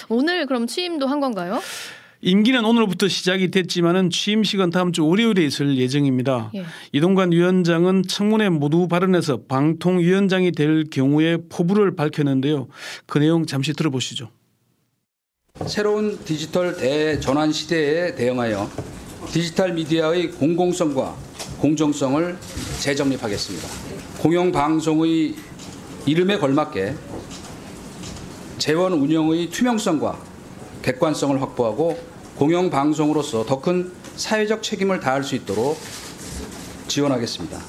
오늘 0.09 0.47
그럼 0.47 0.67
취임도 0.67 1.07
한 1.07 1.19
건가요? 1.19 1.61
임기는 2.21 2.65
오늘부터 2.65 3.07
시작이 3.07 3.51
됐지만은 3.51 4.09
취임식은 4.09 4.71
다음 4.71 4.91
주 4.91 5.05
월요일에 5.05 5.45
있을 5.45 5.77
예정입니다. 5.77 6.51
예. 6.55 6.65
이동관 6.91 7.31
위원장은 7.31 8.03
청문회 8.07 8.49
모두 8.49 8.87
발언에서 8.87 9.41
방통위원장이 9.47 10.51
될 10.51 10.85
경우에 10.89 11.37
포부를 11.49 11.95
밝혔는데요. 11.95 12.67
그 13.05 13.19
내용 13.19 13.45
잠시 13.45 13.73
들어보시죠. 13.73 14.29
새로운 15.65 16.17
디지털 16.23 16.75
대전환 16.75 17.51
시대에 17.51 18.15
대응하여 18.15 18.69
디지털 19.31 19.73
미디어의 19.73 20.31
공공성과 20.31 21.15
공정성을 21.59 22.37
재정립하겠습니다. 22.79 23.67
공영방송의 24.19 25.35
이름에 26.05 26.37
걸맞게 26.37 26.95
재원 28.57 28.93
운영의 28.93 29.49
투명성과 29.49 30.26
객관성을 30.87 31.41
확보하고 31.41 31.99
공영방송으로서 32.37 33.45
더 33.45 33.59
큰 33.59 33.91
사회적 34.15 34.63
책임을 34.63 34.99
다할 34.99 35.23
수 35.23 35.35
있도록 35.35 35.77
지원하겠습니다. 36.87 37.59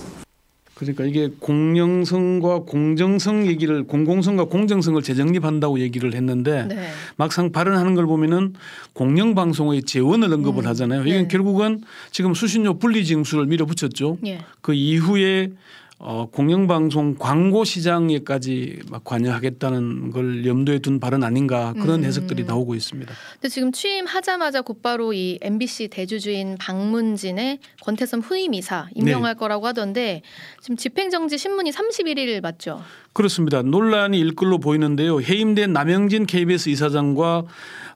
그러니까 0.74 1.04
이게 1.04 1.28
공영성과 1.40 2.60
공정성 2.60 3.48
얘기를 3.48 3.84
공공성과 3.84 4.44
공정성을 4.44 5.02
재정립한다고 5.02 5.80
얘기를 5.80 6.14
했는데 6.14 6.66
네. 6.66 6.90
막상 7.16 7.50
발언하는 7.50 7.96
걸 7.96 8.06
보면은 8.06 8.54
공영방송의 8.92 9.82
재원을 9.82 10.32
언급을 10.32 10.64
음. 10.64 10.68
하잖아요. 10.68 11.00
이건 11.04 11.22
네. 11.22 11.28
결국은 11.28 11.82
지금 12.12 12.32
수신료 12.34 12.78
분리 12.78 13.04
징수를 13.04 13.46
밀어붙였죠. 13.46 14.18
네. 14.20 14.38
그 14.60 14.72
이후에 14.72 15.50
어, 16.00 16.28
공영방송 16.30 17.16
광고 17.18 17.64
시장에까지 17.64 18.82
막 18.88 19.02
관여하겠다는 19.02 20.12
걸 20.12 20.46
염두에 20.46 20.78
둔 20.78 21.00
발언 21.00 21.24
아닌가 21.24 21.72
그런 21.72 22.00
음. 22.00 22.04
해석들이 22.04 22.44
나오고 22.44 22.76
있습니다. 22.76 23.12
근데 23.32 23.48
지금 23.48 23.72
취임하자마자 23.72 24.62
곧바로 24.62 25.12
이 25.12 25.40
MBC 25.42 25.88
대주주인 25.88 26.56
박문진의 26.56 27.58
권태선 27.82 28.20
후임 28.20 28.54
이사 28.54 28.86
임명할 28.94 29.34
네. 29.34 29.38
거라고 29.38 29.66
하던데 29.66 30.22
지금 30.60 30.76
집행정지 30.76 31.36
신문이 31.36 31.72
31일 31.72 32.40
맞죠? 32.42 32.80
그렇습니다. 33.12 33.62
논란이 33.62 34.20
일글로 34.20 34.58
보이는데요. 34.58 35.20
해임된 35.20 35.72
남영진 35.72 36.26
KBS 36.26 36.68
이사장과 36.68 37.44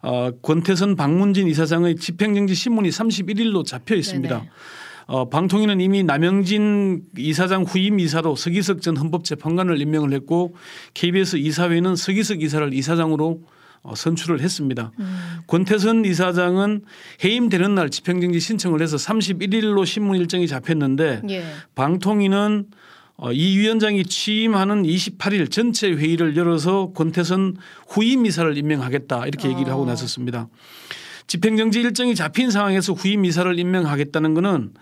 어, 0.03 0.31
권태선 0.43 0.97
박문진 0.97 1.47
이사장의 1.47 1.95
집행정지 1.97 2.57
신문이 2.57 2.89
31일로 2.89 3.65
잡혀 3.65 3.95
있습니다. 3.95 4.37
네네. 4.37 4.51
어, 5.13 5.29
방통위는 5.29 5.83
이미 5.83 6.03
남영진 6.03 7.03
이사장 7.19 7.65
후임 7.65 8.01
이사로 8.01 8.35
서기석 8.35 8.81
전 8.81 8.97
헌법재판관을 8.97 9.79
임명을 9.79 10.11
했고 10.15 10.55
KBS 10.95 11.37
이사회는 11.37 11.97
서기석 11.97 12.41
이사를 12.41 12.73
이사장으로 12.73 13.43
어, 13.83 13.95
선출을 13.95 14.41
했습니다. 14.41 14.91
음. 14.99 15.41
권태선 15.49 16.07
이사장은 16.07 16.85
해임되는 17.23 17.75
날 17.75 17.91
집행정지 17.91 18.41
신청을 18.41 18.81
해서 18.81 18.97
31일로 18.97 19.85
신문 19.85 20.17
일정이 20.17 20.49
잡혔는데 20.49 21.21
예. 21.29 21.45
방통위는 21.75 22.69
어, 23.19 23.33
이 23.33 23.59
위원장이 23.59 24.05
취임하는 24.05 24.85
28일 24.85 25.51
전체 25.51 25.93
회의를 25.93 26.39
열어서 26.39 26.93
권태선 26.95 27.59
후임 27.87 28.25
이사를 28.25 28.57
임명하겠다 28.57 29.27
이렇게 29.27 29.51
얘기를 29.51 29.69
어. 29.69 29.75
하고 29.75 29.85
나섰습니다. 29.85 30.49
집행정지 31.33 31.81
일정이 31.81 32.15
잡힌 32.15 32.51
상황에서 32.51 32.93
후임 32.93 33.25
이사를 33.25 33.59
임명하겠다는 33.59 34.35
것은 34.35 34.75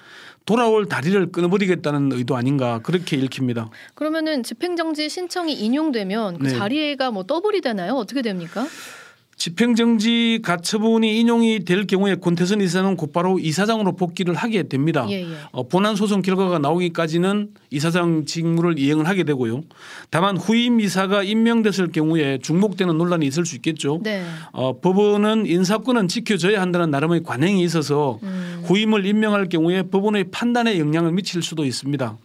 돌아올 0.47 0.87
다리를 0.87 1.31
끊어버리겠다는 1.31 2.11
의도 2.11 2.37
아닌가 2.37 2.81
그렇게 2.83 3.17
읽힙니다. 3.17 3.71
그러면은 3.95 4.43
집행정지 4.43 5.09
신청이 5.09 5.53
인용되면 5.53 6.39
그 6.39 6.43
네. 6.49 6.51
자리가 6.51 7.13
뭐 7.13 7.23
더블이 7.23 7.61
되나요? 7.61 7.95
어떻게 7.95 8.21
됩니까? 8.21 8.67
집행정지 9.41 10.41
가처분이 10.43 11.19
인용이 11.19 11.61
될 11.65 11.87
경우에 11.87 12.17
권태선 12.17 12.61
이사는 12.61 12.95
곧바로 12.99 13.39
이사장으로 13.39 13.97
복귀를 13.97 14.35
하게 14.35 14.65
됩니다. 14.65 15.07
예, 15.09 15.23
예. 15.23 15.27
어, 15.53 15.67
본안 15.67 15.97
소송 15.97 16.21
결과가 16.21 16.59
나오기까지는 16.59 17.49
이사장 17.71 18.27
직무를 18.27 18.79
이행을 18.79 19.09
하게 19.09 19.25
되고요. 19.25 19.63
다만 20.11 20.37
후임 20.37 20.79
이사가 20.79 21.23
임명됐을 21.23 21.91
경우에 21.91 22.37
중복되는 22.43 22.99
논란이 22.99 23.27
있을 23.27 23.47
수 23.47 23.57
있겠죠. 23.57 24.01
네. 24.03 24.23
어, 24.53 24.79
법원은 24.79 25.47
인사권은 25.47 26.09
지켜져야 26.09 26.61
한다는 26.61 26.91
나름의 26.91 27.23
관행이 27.23 27.63
있어서 27.65 28.19
음. 28.23 28.63
후임을 28.67 29.07
임명할 29.07 29.49
경우에 29.49 29.85
법원의 29.85 30.25
판단에 30.33 30.79
영향을 30.79 31.13
미칠 31.13 31.43
수도 31.43 31.65
있습니다. 31.65 32.19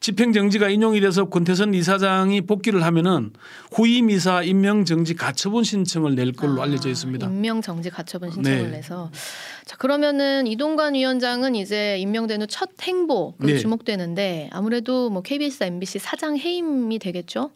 집행정지가 0.00 0.68
인용이 0.68 1.00
돼서 1.00 1.28
권태선 1.28 1.74
이사장이 1.74 2.42
복귀를 2.42 2.84
하면은 2.84 3.32
후임 3.72 4.10
이사 4.10 4.42
임명정지 4.42 5.14
가처분 5.14 5.64
신청을 5.64 6.14
낼 6.14 6.32
걸로 6.32 6.60
아, 6.60 6.64
알려져 6.64 6.88
있습니다. 6.88 7.26
임명정지 7.26 7.90
가처분 7.90 8.30
신청을 8.30 8.70
네. 8.70 8.76
내서 8.78 9.10
자 9.64 9.76
그러면은 9.76 10.46
이동관 10.46 10.94
위원장은 10.94 11.54
이제 11.54 11.98
임명된 11.98 12.42
후 12.42 12.46
첫 12.48 12.70
행보 12.82 13.34
네. 13.38 13.58
주목되는데 13.58 14.50
아무래도 14.52 15.10
뭐 15.10 15.22
KBS, 15.22 15.64
MBC 15.64 15.98
사장 15.98 16.36
해임이 16.36 16.98
되겠죠? 16.98 17.50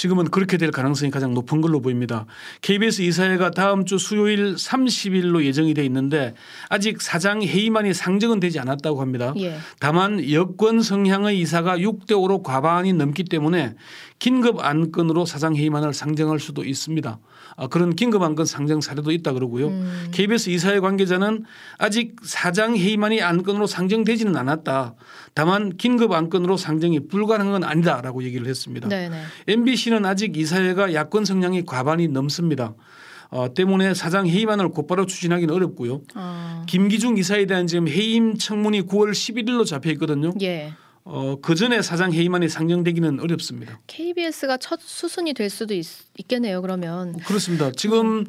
지금은 0.00 0.30
그렇게 0.30 0.56
될 0.56 0.70
가능성이 0.70 1.10
가장 1.10 1.34
높은 1.34 1.60
걸로 1.60 1.82
보입니다. 1.82 2.24
KBS 2.62 3.02
이사회가 3.02 3.50
다음 3.50 3.84
주 3.84 3.98
수요일 3.98 4.54
30일로 4.54 5.44
예정이 5.44 5.74
돼 5.74 5.84
있는데 5.84 6.32
아직 6.70 7.02
사장 7.02 7.42
회의만이 7.42 7.92
상정은 7.92 8.40
되지 8.40 8.58
않았다고 8.60 9.02
합니다. 9.02 9.34
예. 9.36 9.58
다만 9.78 10.30
여권 10.32 10.80
성향의 10.80 11.38
이사가 11.40 11.76
6대 11.76 12.12
5로 12.12 12.42
과반이 12.42 12.94
넘기 12.94 13.24
때문에 13.24 13.74
긴급 14.18 14.64
안건으로 14.64 15.26
사장 15.26 15.54
회의만을 15.54 15.92
상정할 15.92 16.38
수도 16.40 16.64
있습니다. 16.64 17.18
아, 17.60 17.66
그런 17.66 17.94
긴급 17.94 18.22
안건 18.22 18.46
상정 18.46 18.80
사례도 18.80 19.12
있다 19.12 19.34
그러고요. 19.34 19.68
음. 19.68 20.08
KBS 20.12 20.48
이사회 20.48 20.80
관계자는 20.80 21.44
아직 21.76 22.16
사장 22.22 22.74
회의만이 22.74 23.20
안건으로 23.20 23.66
상정되지는 23.66 24.34
않았다. 24.34 24.94
다만 25.34 25.76
긴급 25.76 26.12
안건으로 26.12 26.56
상정이 26.56 27.08
불가능한 27.08 27.60
건 27.60 27.64
아니다라고 27.64 28.24
얘기를 28.24 28.46
했습니다. 28.46 28.88
네네. 28.88 29.20
MBC는 29.46 30.06
아직 30.06 30.38
이사회가 30.38 30.94
야권 30.94 31.26
성향이 31.26 31.66
과반이 31.66 32.08
넘습니다. 32.08 32.74
어, 33.28 33.52
때문에 33.52 33.92
사장 33.92 34.26
회의만을 34.26 34.70
곧바로 34.70 35.04
추진하기는 35.04 35.54
어렵고요. 35.54 36.00
어. 36.14 36.64
김기중 36.66 37.18
이사에 37.18 37.44
대한 37.44 37.66
지금 37.66 37.88
해임 37.88 38.38
청문이 38.38 38.86
9월 38.86 39.10
11일로 39.10 39.66
잡혀 39.66 39.90
있거든요. 39.90 40.32
예. 40.40 40.72
어, 41.04 41.36
그 41.40 41.54
전에 41.54 41.82
사장 41.82 42.12
회의만이 42.12 42.48
상정되기는 42.48 43.20
어렵습니다. 43.20 43.80
KBS가 43.86 44.58
첫 44.58 44.80
수순이 44.80 45.34
될 45.34 45.50
수도 45.50 45.74
있, 45.74 45.86
겠네요 46.28 46.62
그러면. 46.62 47.16
그렇습니다. 47.18 47.70
지금 47.72 48.20
음. 48.20 48.26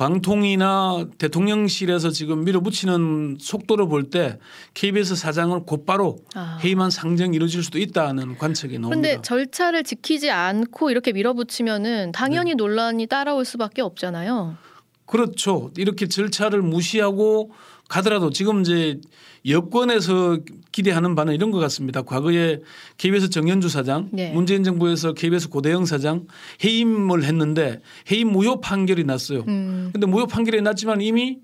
방통이나 0.00 1.08
대통령실에서 1.18 2.08
지금 2.08 2.44
밀어붙이는 2.44 3.36
속도로 3.38 3.86
볼때 3.86 4.38
KBS 4.72 5.14
사장을 5.14 5.60
곧바로 5.66 6.16
아. 6.34 6.58
회의만 6.62 6.88
상정 6.88 7.34
이루어질 7.34 7.62
수도 7.62 7.78
있다는 7.78 8.38
관측이 8.38 8.78
나옵니다. 8.78 8.88
그런데 8.88 9.20
절차를 9.20 9.84
지키지 9.84 10.30
않고 10.30 10.90
이렇게 10.90 11.12
밀어붙이면은 11.12 12.12
당연히 12.12 12.52
네. 12.52 12.54
논란이 12.54 13.08
따라올 13.08 13.44
수밖에 13.44 13.82
없잖아요. 13.82 14.56
그렇죠. 15.04 15.70
이렇게 15.76 16.08
절차를 16.08 16.62
무시하고 16.62 17.50
가더라도 17.90 18.30
지금 18.30 18.62
이제 18.62 18.98
여권에서 19.46 20.38
기대하는 20.72 21.14
바는 21.14 21.34
이런 21.34 21.50
것 21.50 21.58
같습니다. 21.58 22.02
과거에 22.02 22.60
KBS 22.96 23.30
정현주 23.30 23.68
사장, 23.68 24.08
네. 24.12 24.30
문재인 24.32 24.62
정부에서 24.64 25.12
KBS 25.14 25.48
고대영 25.48 25.84
사장 25.86 26.26
해임을 26.64 27.24
했는데 27.24 27.80
해임 28.10 28.28
무효 28.32 28.60
판결이 28.60 29.04
났어요. 29.04 29.44
그런데 29.44 30.00
음. 30.06 30.10
무효 30.10 30.26
판결이 30.26 30.62
났지만 30.62 31.00
이미 31.00 31.38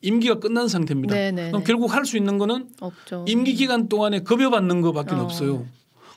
임기가 0.00 0.40
끝난 0.40 0.66
상태입니다. 0.68 1.14
네네네. 1.14 1.42
네, 1.42 1.48
그럼 1.50 1.62
네. 1.62 1.66
결국 1.66 1.94
할 1.94 2.04
수 2.04 2.16
있는 2.16 2.36
거는 2.38 2.66
없죠. 2.80 3.24
임기 3.28 3.54
기간 3.54 3.88
동안에 3.88 4.20
급여받는 4.20 4.80
것밖에 4.80 5.14
어. 5.14 5.22
없어요. 5.22 5.64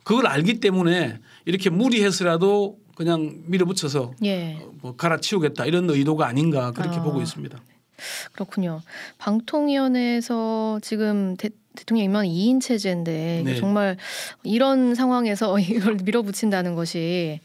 그걸 0.04 0.26
알기 0.28 0.60
때문에 0.60 1.20
이렇게 1.46 1.70
무리해서라도 1.70 2.78
그냥 2.96 3.42
밀어붙여서 3.46 4.14
예. 4.24 4.58
뭐 4.82 4.96
갈아치우겠다 4.96 5.66
이런 5.66 5.90
의도가 5.90 6.26
아닌가 6.28 6.72
그렇게 6.72 6.98
어. 6.98 7.04
보고 7.04 7.22
있습니다. 7.22 7.60
그렇군요. 8.34 8.82
방통위원회에서 9.18 10.80
지금 10.82 11.36
대, 11.38 11.50
대통령 11.76 12.06
임명 12.06 12.24
2인 12.24 12.62
체제인데 12.62 13.44
네. 13.46 13.56
정말 13.56 13.98
이런 14.44 14.96
상황에서 14.96 15.58
이걸 15.60 15.98
밀어붙인다는 16.04 16.76
것이 16.76 17.40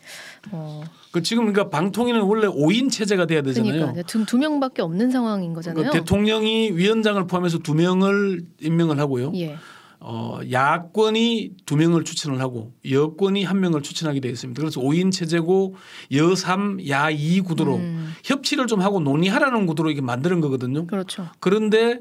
어. 0.52 0.82
그 1.12 1.22
지금 1.22 1.46
그러니까 1.52 1.70
방통위는 1.76 2.20
원래 2.22 2.46
5인 2.46 2.90
체제가 2.90 3.26
돼야 3.26 3.42
되잖아요. 3.42 3.72
그러니까 3.72 4.02
두, 4.02 4.24
두 4.24 4.38
명밖에 4.38 4.80
없는 4.82 5.10
상황인 5.10 5.54
거잖아요. 5.54 5.74
그러니까 5.74 5.98
대통령이 5.98 6.70
위원장을 6.72 7.26
포함해서 7.26 7.58
두 7.58 7.74
명을 7.74 8.42
임명을 8.60 8.98
하고요. 9.00 9.32
예. 9.34 9.56
어, 10.00 10.40
야권이 10.50 11.52
두 11.66 11.76
명을 11.76 12.04
추천을 12.04 12.40
하고 12.40 12.72
여권이 12.90 13.44
한 13.44 13.60
명을 13.60 13.82
추천하게 13.82 14.20
되어 14.20 14.32
있습니다. 14.32 14.60
그래서 14.60 14.80
5인 14.80 15.12
체제고 15.12 15.76
여3, 16.10 16.86
야2 16.86 17.44
구도로 17.44 17.76
음. 17.76 18.14
협치를 18.24 18.66
좀 18.66 18.80
하고 18.80 19.00
논의하라는 19.00 19.66
구도로 19.66 19.90
이게 19.90 20.00
만드는 20.00 20.40
거거든요. 20.40 20.86
그렇죠. 20.86 21.28
그런데 21.38 22.00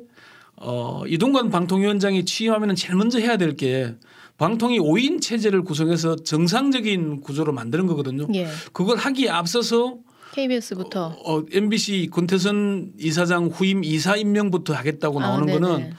어, 0.55 1.03
이동관 1.07 1.49
방통위원장이 1.49 2.25
취임하면 2.25 2.75
제일 2.75 2.95
먼저 2.95 3.19
해야 3.19 3.37
될 3.37 3.55
게 3.55 3.95
방통위 4.39 4.79
5인 4.79 5.21
체제를 5.21 5.63
구성해서 5.63 6.15
정상적인 6.15 7.19
구조로 7.21 7.51
만드는 7.51 7.85
거거든요. 7.87 8.25
예. 8.33 8.47
그걸 8.71 8.97
하기에 8.97 9.29
앞서서 9.29 9.97
KBS부터 10.31 11.07
어, 11.07 11.39
어, 11.39 11.45
MBC 11.51 12.09
권태선 12.11 12.93
이사장 12.97 13.47
후임 13.47 13.83
이사 13.83 14.15
임명부터 14.15 14.73
하겠다고 14.73 15.19
아, 15.19 15.27
나오는 15.27 15.49
아, 15.49 15.59
거는 15.59 15.93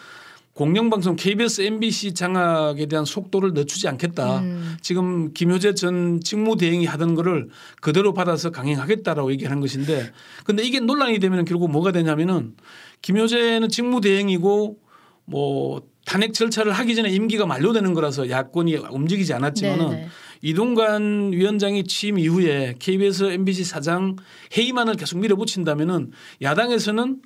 공영방송 0.60 1.16
KBS, 1.16 1.62
MBC 1.62 2.12
장악에 2.12 2.84
대한 2.84 3.06
속도를 3.06 3.54
늦추지 3.54 3.88
않겠다. 3.88 4.40
음. 4.40 4.76
지금 4.82 5.32
김효재 5.32 5.72
전 5.72 6.20
직무대행이 6.20 6.84
하던 6.84 7.14
거를 7.14 7.48
그대로 7.80 8.12
받아서 8.12 8.50
강행하겠다라고 8.50 9.32
얘기하는 9.32 9.62
것인데 9.62 10.12
근데 10.44 10.62
이게 10.62 10.78
논란이 10.78 11.18
되면 11.18 11.46
결국 11.46 11.70
뭐가 11.70 11.92
되냐면은 11.92 12.56
김효재는 13.00 13.70
직무대행이고 13.70 14.76
뭐 15.24 15.82
탄핵 16.04 16.34
절차를 16.34 16.72
하기 16.72 16.94
전에 16.94 17.08
임기가 17.08 17.46
만료되는 17.46 17.94
거라서 17.94 18.28
야권이 18.28 18.76
움직이지 18.90 19.32
않았지만은 19.32 19.88
네네. 19.88 20.08
이동관 20.42 21.32
위원장이 21.32 21.84
취임 21.84 22.18
이후에 22.18 22.74
KBS, 22.78 23.30
MBC 23.32 23.64
사장 23.64 24.16
회의만을 24.56 24.96
계속 24.96 25.20
밀어붙인다면은 25.20 26.12
야당에서는 26.42 27.18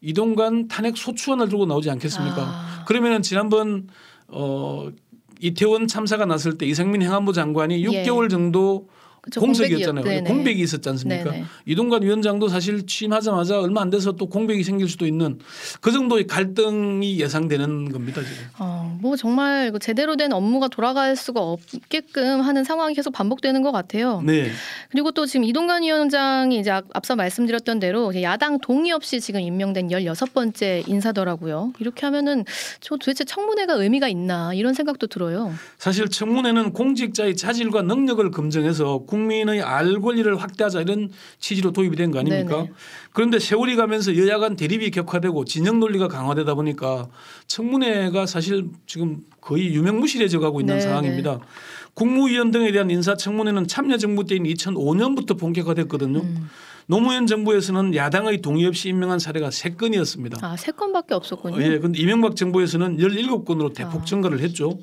이동관 0.00 0.68
탄핵 0.68 0.96
소추안을 0.96 1.48
들고 1.48 1.66
나오지 1.66 1.90
않겠습니까? 1.90 2.42
아. 2.42 2.84
그러면은 2.86 3.22
지난번 3.22 3.88
어 4.28 4.88
이태원 5.40 5.86
참사가 5.86 6.26
났을 6.26 6.58
때 6.58 6.66
이상민 6.66 7.02
행안부 7.02 7.32
장관이 7.32 7.84
예. 7.84 8.04
6개월 8.04 8.28
정도 8.30 8.88
그쵸, 8.88 8.97
공석이었잖아요. 9.36 10.04
공백이, 10.04 10.28
공백이 10.28 10.62
있었지 10.62 10.88
않습니까? 10.88 11.30
네네. 11.30 11.44
이동관 11.66 12.02
위원장도 12.02 12.48
사실 12.48 12.86
취임하자마자 12.86 13.60
얼마 13.60 13.82
안 13.82 13.90
돼서 13.90 14.12
또 14.12 14.26
공백이 14.26 14.62
생길 14.62 14.88
수도 14.88 15.06
있는 15.06 15.38
그 15.80 15.92
정도의 15.92 16.26
갈등이 16.26 17.20
예상되는 17.20 17.92
겁니다 17.92 18.22
지금. 18.22 18.36
어, 18.58 18.98
뭐 19.00 19.16
정말 19.16 19.72
제대로 19.80 20.16
된 20.16 20.32
업무가 20.32 20.68
돌아갈 20.68 21.16
수가 21.16 21.40
없게끔 21.40 22.40
하는 22.40 22.64
상황이 22.64 22.94
계속 22.94 23.12
반복되는 23.12 23.62
것 23.62 23.72
같아요. 23.72 24.22
네. 24.24 24.50
그리고 24.90 25.10
또 25.12 25.26
지금 25.26 25.44
이동관 25.44 25.82
위원장이 25.82 26.58
이제 26.58 26.70
앞서 26.70 27.16
말씀드렸던 27.16 27.80
대로 27.80 28.10
야당 28.22 28.58
동의 28.60 28.92
없이 28.92 29.20
지금 29.20 29.40
임명된 29.40 29.88
16번째 29.88 30.88
인사더라고요. 30.88 31.72
이렇게 31.78 32.06
하면은 32.06 32.44
저 32.80 32.96
도대체 32.96 33.24
청문회가 33.24 33.74
의미가 33.74 34.08
있나 34.08 34.54
이런 34.54 34.74
생각도 34.74 35.06
들어요. 35.06 35.52
사실 35.78 36.08
청문회는 36.08 36.72
공직자의 36.72 37.36
자질과 37.36 37.82
능력을 37.82 38.30
검증해서 38.30 39.04
국 39.06 39.17
민의 39.26 39.60
알 39.62 40.00
권리를 40.00 40.36
확대하자 40.40 40.82
이런 40.82 41.10
취지로 41.38 41.72
도입이 41.72 41.96
된 41.96 42.10
거 42.10 42.20
아닙니까? 42.20 42.56
네네. 42.58 42.72
그런데 43.12 43.38
세월이 43.38 43.76
가면서 43.76 44.16
여야 44.16 44.38
간 44.38 44.54
대립이 44.56 44.90
격화되고 44.90 45.44
진영 45.44 45.80
논리가 45.80 46.08
강화되다 46.08 46.54
보니까 46.54 47.08
청문회가 47.46 48.26
사실 48.26 48.68
지금 48.86 49.18
거의 49.40 49.74
유명무실해져 49.74 50.38
가고 50.40 50.60
있는 50.60 50.74
네네. 50.78 50.80
상황입니다. 50.82 51.40
국무위원 51.94 52.50
등에 52.52 52.70
대한 52.70 52.90
인사청문회는 52.90 53.66
참여정부 53.66 54.24
때인 54.26 54.44
2005년부터 54.44 55.38
본격화됐거든요. 55.38 56.20
음. 56.20 56.48
노무현 56.86 57.26
정부에서는 57.26 57.94
야당의 57.94 58.40
동의 58.40 58.64
없이 58.66 58.88
임명한 58.88 59.18
사례가 59.18 59.48
3건이었습니다. 59.50 60.42
아, 60.42 60.54
3건밖에 60.54 61.12
없었군요. 61.12 61.60
예. 61.62 61.78
근데 61.78 61.98
이명박 62.00 62.34
정부에서는 62.36 62.96
17건으로 62.96 63.74
대폭 63.74 64.02
아. 64.02 64.04
증가를 64.04 64.40
했죠. 64.40 64.78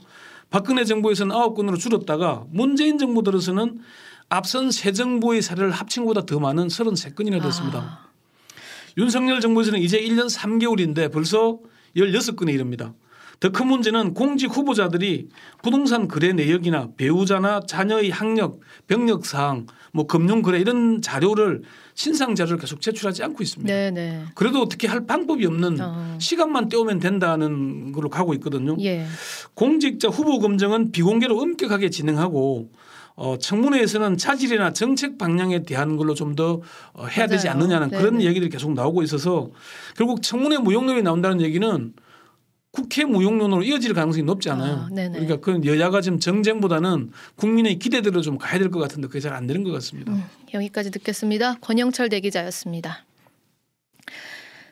박근혜 0.52 0.84
정부에서는 0.84 1.36
9건으로 1.36 1.80
줄었다가 1.80 2.44
문재인 2.52 3.00
정부 3.00 3.24
들어서는 3.24 3.80
앞선 4.30 4.72
새 4.72 4.92
정부의 4.92 5.42
사례를 5.42 5.72
합친 5.72 6.04
것보다 6.04 6.26
더 6.26 6.40
많은 6.40 6.68
33건이나 6.68 7.42
됐습니다. 7.42 7.80
아. 7.80 8.06
윤석열 8.98 9.42
정부에서는 9.42 9.80
이제 9.80 10.00
1년 10.00 10.30
3개월인데 10.34 11.12
벌써 11.12 11.60
16건에 11.96 12.54
이릅니다. 12.54 12.94
더 13.40 13.50
큰 13.50 13.68
문제는 13.68 14.14
공직 14.14 14.56
후보자들이 14.56 15.30
부동산 15.62 16.08
거래 16.08 16.34
내역이나 16.34 16.90
배우자나 16.98 17.60
자녀의 17.68 18.10
학력, 18.10 18.60
병력 18.88 19.26
사항, 19.26 19.68
뭐 19.92 20.08
금융 20.08 20.42
거래 20.42 20.60
이런 20.60 21.02
자료를 21.02 21.62
신상 21.94 22.36
자료를 22.36 22.58
계속 22.58 22.82
제출하지 22.82 23.24
않고 23.24 23.44
있습니다. 23.44 23.74
네네. 23.74 23.92
네. 23.92 24.26
그래도 24.36 24.62
어떻게 24.62 24.88
할 24.88 25.06
방법이 25.06 25.46
없는 25.46 25.78
어. 25.80 26.18
시간만 26.20 26.70
때우면 26.70 27.00
된다는 27.00 27.92
걸로 27.92 28.10
가고 28.10 28.34
있거든요. 28.36 28.76
예. 28.82 29.06
공직자 29.54 30.10
후보 30.10 30.40
검증은 30.40 30.92
비공개로 30.92 31.40
엄격하게 31.40 31.90
진행하고 31.90 32.70
어, 33.16 33.38
청문회에서는 33.38 34.18
차질이나 34.18 34.74
정책 34.74 35.18
방향에 35.18 35.64
대한 35.64 35.96
걸로 35.98 36.14
좀 36.14 36.36
더 36.36 36.62
어, 36.94 37.06
해야 37.06 37.26
맞아요. 37.26 37.28
되지 37.30 37.48
않느냐는 37.48 37.90
네네. 37.90 38.02
그런 38.02 38.18
네. 38.18 38.26
얘기들이 38.26 38.50
계속 38.50 38.74
나오고 38.74 39.04
있어서 39.04 39.52
결국 39.96 40.22
청문회 40.22 40.58
무용론이 40.58 41.02
나온다는 41.02 41.40
얘기는 41.42 41.94
국회 42.72 43.06
무용론으로 43.06 43.64
이어질 43.64 43.94
가능성이 43.94 44.24
높지 44.26 44.50
않아요. 44.50 44.74
아, 44.74 44.90
그러니까 44.94 45.38
그 45.38 45.62
여야가 45.64 46.02
지금 46.02 46.20
정쟁보다는 46.20 47.12
국민의 47.38 47.80
기대대로 47.80 48.20
좀 48.20 48.38
가야 48.38 48.60
될 48.60 48.70
것 48.70 48.80
같은데 48.80 49.08
그게 49.08 49.22
잘 49.22 49.32
안 49.32 49.48
되는 49.48 49.64
것 49.64 49.72
같습니다. 49.72 50.12
음, 50.12 50.26
여기까지 50.54 50.92
듣겠습니다. 50.92 51.56
권영철 51.62 52.10
대기자였습니다. 52.10 53.05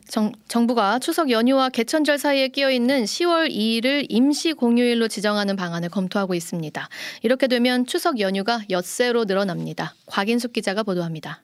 정, 0.08 0.32
정부가 0.48 1.00
추석 1.00 1.30
연휴와 1.30 1.70
개천절 1.70 2.18
사이에 2.18 2.48
끼어 2.50 2.70
있는 2.72 3.04
10월 3.04 3.50
2일을 3.50 4.06
임시 4.10 4.54
공휴일로 4.54 5.08
지정하는 5.08 5.56
방안을 5.56 5.90
검토하고 5.90 6.34
있습니다. 6.34 6.88
이렇게 7.22 7.48
되면 7.48 7.86
추석 7.86 8.20
연휴가 8.20 8.62
엿새로 8.70 9.26
늘어납니다. 9.26 9.96
곽인숙 10.06 10.54
기자가 10.54 10.84
보도합니다. 10.84 11.42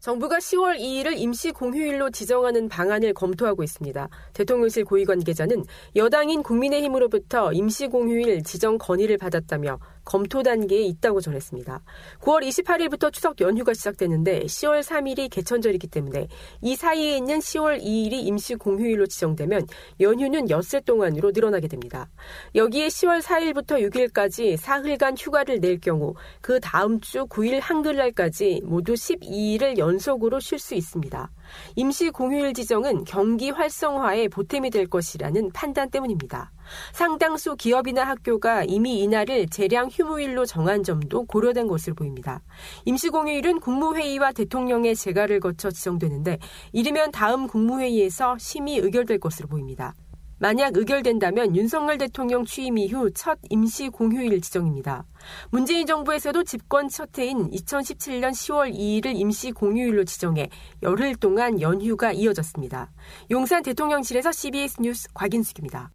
정부가 0.00 0.38
10월 0.38 0.78
2일을 0.78 1.18
임시 1.18 1.52
공휴일로 1.52 2.08
지정하는 2.08 2.70
방안을 2.70 3.12
검토하고 3.12 3.62
있습니다. 3.62 4.08
대통령실 4.32 4.86
고위 4.86 5.04
관계자는 5.04 5.62
여당인 5.94 6.42
국민의힘으로부터 6.42 7.52
임시 7.52 7.86
공휴일 7.86 8.42
지정 8.42 8.78
건의를 8.78 9.18
받았다며 9.18 9.78
검토 10.10 10.42
단계에 10.42 10.82
있다고 10.82 11.20
전했습니다. 11.20 11.82
9월 12.18 12.42
28일부터 12.42 13.12
추석 13.12 13.40
연휴가 13.40 13.72
시작되는데 13.74 14.40
10월 14.40 14.82
3일이 14.82 15.30
개천절이기 15.30 15.86
때문에 15.86 16.26
이 16.62 16.74
사이에 16.74 17.16
있는 17.16 17.38
10월 17.38 17.80
2일이 17.80 18.14
임시 18.14 18.56
공휴일로 18.56 19.06
지정되면 19.06 19.68
연휴는 20.00 20.50
엿새 20.50 20.80
동안으로 20.80 21.30
늘어나게 21.30 21.68
됩니다. 21.68 22.08
여기에 22.56 22.88
10월 22.88 23.22
4일부터 23.22 23.88
6일까지 23.88 24.56
사흘간 24.56 25.14
휴가를 25.16 25.60
낼 25.60 25.78
경우 25.78 26.14
그 26.40 26.58
다음 26.58 26.98
주 26.98 27.26
9일 27.26 27.60
한글날까지 27.60 28.62
모두 28.64 28.94
12일을 28.94 29.78
연속으로 29.78 30.40
쉴 30.40 30.58
수 30.58 30.74
있습니다. 30.74 31.30
임시 31.76 32.10
공휴일 32.10 32.52
지정은 32.52 33.04
경기 33.04 33.50
활성화에 33.50 34.26
보탬이 34.26 34.70
될 34.70 34.88
것이라는 34.88 35.52
판단 35.52 35.88
때문입니다. 35.88 36.50
상당수 36.92 37.56
기업이나 37.56 38.04
학교가 38.04 38.64
이미 38.64 39.00
이날을 39.00 39.48
재량 39.48 39.88
휴무일로 39.88 40.46
정한 40.46 40.82
점도 40.82 41.24
고려된 41.24 41.66
것으로 41.66 41.94
보입니다. 41.94 42.42
임시공휴일은 42.84 43.60
국무회의와 43.60 44.32
대통령의 44.32 44.96
재가를 44.96 45.40
거쳐 45.40 45.70
지정되는데 45.70 46.38
이르면 46.72 47.12
다음 47.12 47.46
국무회의에서 47.46 48.36
심의 48.38 48.78
의결될 48.78 49.18
것으로 49.18 49.48
보입니다. 49.48 49.94
만약 50.42 50.74
의결된다면 50.74 51.54
윤석열 51.54 51.98
대통령 51.98 52.46
취임 52.46 52.78
이후 52.78 53.10
첫 53.12 53.38
임시 53.50 53.90
공휴일 53.90 54.40
지정입니다. 54.40 55.04
문재인 55.50 55.86
정부에서도 55.86 56.44
집권 56.44 56.88
첫 56.88 57.10
해인 57.18 57.50
2017년 57.50 58.30
10월 58.30 58.74
2일을 58.74 59.14
임시 59.16 59.52
공휴일로 59.52 60.04
지정해 60.04 60.48
열흘 60.82 61.14
동안 61.16 61.60
연휴가 61.60 62.12
이어졌습니다. 62.12 62.90
용산 63.30 63.62
대통령실에서 63.62 64.32
CBS 64.32 64.80
뉴스 64.80 65.12
곽인숙입니다. 65.12 65.90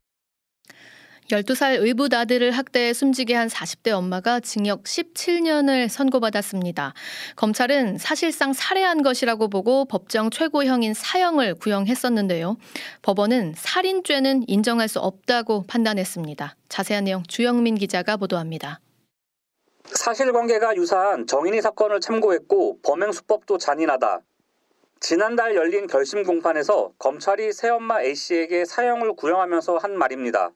12살 1.29 1.81
의붓 1.81 2.13
아들을 2.13 2.51
학대해 2.51 2.93
숨지게 2.93 3.33
한 3.33 3.47
40대 3.47 3.91
엄마가 3.91 4.39
징역 4.39 4.83
17년을 4.83 5.89
선고받았습니다. 5.89 6.93
검찰은 7.35 7.97
사실상 7.97 8.53
살해한 8.53 9.01
것이라고 9.01 9.47
보고 9.49 9.85
법정 9.85 10.29
최고형인 10.29 10.93
사형을 10.93 11.55
구형했었는데요. 11.55 12.57
법원은 13.01 13.53
살인죄는 13.57 14.43
인정할 14.47 14.87
수 14.87 14.99
없다고 14.99 15.63
판단했습니다. 15.67 16.55
자세한 16.69 17.05
내용 17.05 17.23
주영민 17.23 17.75
기자가 17.75 18.17
보도합니다. 18.17 18.79
사실관계가 19.85 20.75
유사한 20.75 21.25
정인이 21.25 21.61
사건을 21.61 22.01
참고했고 22.01 22.79
범행 22.83 23.11
수법도 23.11 23.57
잔인하다. 23.57 24.21
지난달 24.99 25.55
열린 25.55 25.87
결심 25.87 26.23
공판에서 26.23 26.91
검찰이 26.97 27.51
새엄마 27.53 28.01
A씨에게 28.01 28.65
사형을 28.65 29.15
구형하면서 29.15 29.77
한 29.77 29.97
말입니다. 29.97 30.51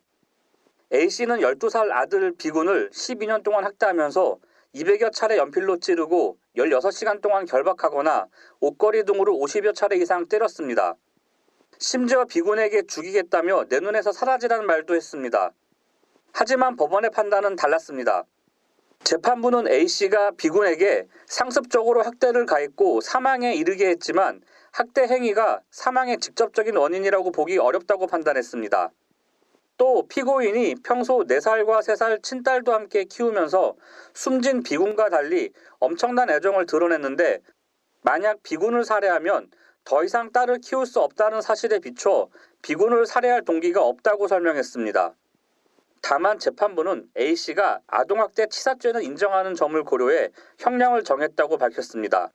A씨는 0.92 1.40
12살 1.40 1.92
아들 1.92 2.34
B군을 2.36 2.90
12년 2.90 3.44
동안 3.44 3.64
학대하면서 3.64 4.40
200여 4.74 5.14
차례 5.14 5.38
연필로 5.38 5.78
찌르고 5.78 6.38
16시간 6.58 7.22
동안 7.22 7.46
결박하거나 7.46 8.28
옷걸이 8.60 9.06
등으로 9.06 9.34
50여 9.34 9.76
차례 9.76 9.98
이상 9.98 10.28
때렸습니다. 10.28 10.96
심지어 11.78 12.26
B군에게 12.26 12.84
죽이겠다며 12.88 13.66
내 13.70 13.80
눈에서 13.80 14.12
사라지라는 14.12 14.66
말도 14.66 14.96
했습니다. 14.96 15.52
하지만 16.34 16.76
법원의 16.76 17.12
판단은 17.12 17.56
달랐습니다. 17.56 18.26
재판부는 19.04 19.68
A씨가 19.68 20.32
B군에게 20.32 21.08
상습적으로 21.28 22.02
학대를 22.02 22.48
가했고 22.48 23.02
사망에 23.02 23.54
이르게 23.54 23.90
했지만 23.90 24.42
학대 24.72 25.04
행위가 25.04 25.62
사망의 25.70 26.18
직접적인 26.18 26.76
원인이라고 26.76 27.32
보기 27.32 27.60
어렵다고 27.60 28.08
판단했습니다. 28.08 28.92
또 29.80 30.06
피고인이 30.10 30.76
평소 30.84 31.20
4살과 31.20 31.80
3살 31.80 32.22
친딸도 32.22 32.74
함께 32.74 33.06
키우면서 33.06 33.76
숨진 34.14 34.62
비군과 34.62 35.10
달리 35.10 35.54
엄청난 35.80 36.30
애정을 36.30 36.66
드러냈는데 36.66 37.40
만약 38.02 38.44
비군을 38.44 38.84
살해하면 38.84 39.50
더 39.86 40.04
이상 40.04 40.34
딸을 40.34 40.60
키울 40.60 40.86
수 40.86 41.00
없다는 41.00 41.42
사실에 41.42 41.80
비춰 41.80 42.28
비군을 42.62 43.06
살해할 43.06 43.44
동기가 43.46 43.82
없다고 43.82 44.28
설명했습니다. 44.28 45.16
다만 46.02 46.40
재판부는 46.40 47.10
A씨가 47.18 47.80
아동학대 47.88 48.48
치사죄는 48.48 49.02
인정하는 49.04 49.56
점을 49.56 49.82
고려해 49.82 50.32
형량을 50.60 51.06
정했다고 51.06 51.58
밝혔습니다. 51.58 52.32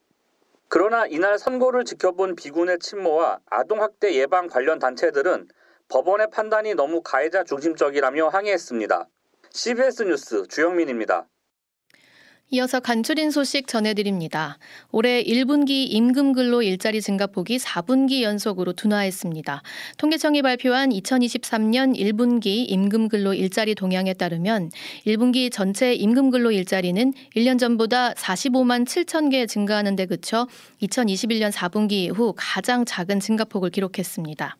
그러나 0.68 1.06
이날 1.06 1.38
선고를 1.38 1.84
지켜본 1.84 2.36
비군의 2.36 2.78
친모와 2.78 3.40
아동학대 3.50 4.14
예방 4.14 4.48
관련 4.48 4.78
단체들은 4.78 5.48
법원의 5.88 6.30
판단이 6.30 6.74
너무 6.74 7.02
가해자 7.02 7.44
중심적이라며 7.44 8.28
항의했습니다. 8.28 9.08
CBS 9.50 10.02
뉴스 10.04 10.46
주영민입니다. 10.48 11.28
이어서 12.50 12.78
간추린 12.78 13.30
소식 13.30 13.66
전해드립니다. 13.66 14.58
올해 14.92 15.22
1분기 15.24 15.86
임금 15.90 16.34
근로 16.34 16.62
일자리 16.62 17.00
증가폭이 17.00 17.56
4분기 17.56 18.22
연속으로 18.22 18.74
둔화했습니다. 18.74 19.62
통계청이 19.98 20.42
발표한 20.42 20.90
2023년 20.90 21.96
1분기 21.96 22.64
임금 22.68 23.08
근로 23.08 23.34
일자리 23.34 23.74
동향에 23.74 24.14
따르면 24.14 24.70
1분기 25.06 25.50
전체 25.50 25.94
임금 25.94 26.30
근로 26.30 26.50
일자리는 26.52 27.12
1년 27.34 27.58
전보다 27.58 28.12
45만 28.12 28.84
7천 28.84 29.30
개 29.30 29.46
증가하는 29.46 29.96
데 29.96 30.06
그쳐 30.06 30.46
2021년 30.82 31.50
4분기 31.50 31.92
이후 31.92 32.34
가장 32.36 32.84
작은 32.84 33.20
증가폭을 33.20 33.70
기록했습니다. 33.70 34.56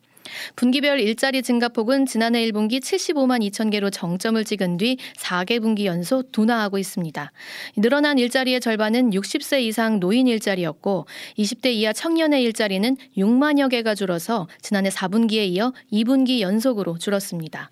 분기별 0.55 0.99
일자리 0.99 1.41
증가폭은 1.41 2.05
지난해 2.05 2.45
1분기 2.45 2.79
75만 2.81 3.47
2천 3.49 3.71
개로 3.71 3.89
정점을 3.89 4.43
찍은 4.43 4.77
뒤 4.77 4.97
4개 5.17 5.61
분기 5.61 5.85
연속 5.85 6.31
둔화하고 6.31 6.77
있습니다. 6.77 7.31
늘어난 7.77 8.17
일자리의 8.17 8.59
절반은 8.59 9.11
60세 9.11 9.61
이상 9.61 9.99
노인 9.99 10.27
일자리였고 10.27 11.05
20대 11.37 11.73
이하 11.73 11.93
청년의 11.93 12.43
일자리는 12.43 12.97
6만여 13.17 13.69
개가 13.69 13.95
줄어서 13.95 14.47
지난해 14.61 14.89
4분기에 14.89 15.47
이어 15.49 15.73
2분기 15.91 16.39
연속으로 16.39 16.97
줄었습니다. 16.97 17.71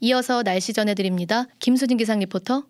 이어서 0.00 0.42
날씨 0.42 0.72
전해드립니다. 0.72 1.46
김수진 1.58 1.96
기상 1.96 2.18
리포터. 2.18 2.64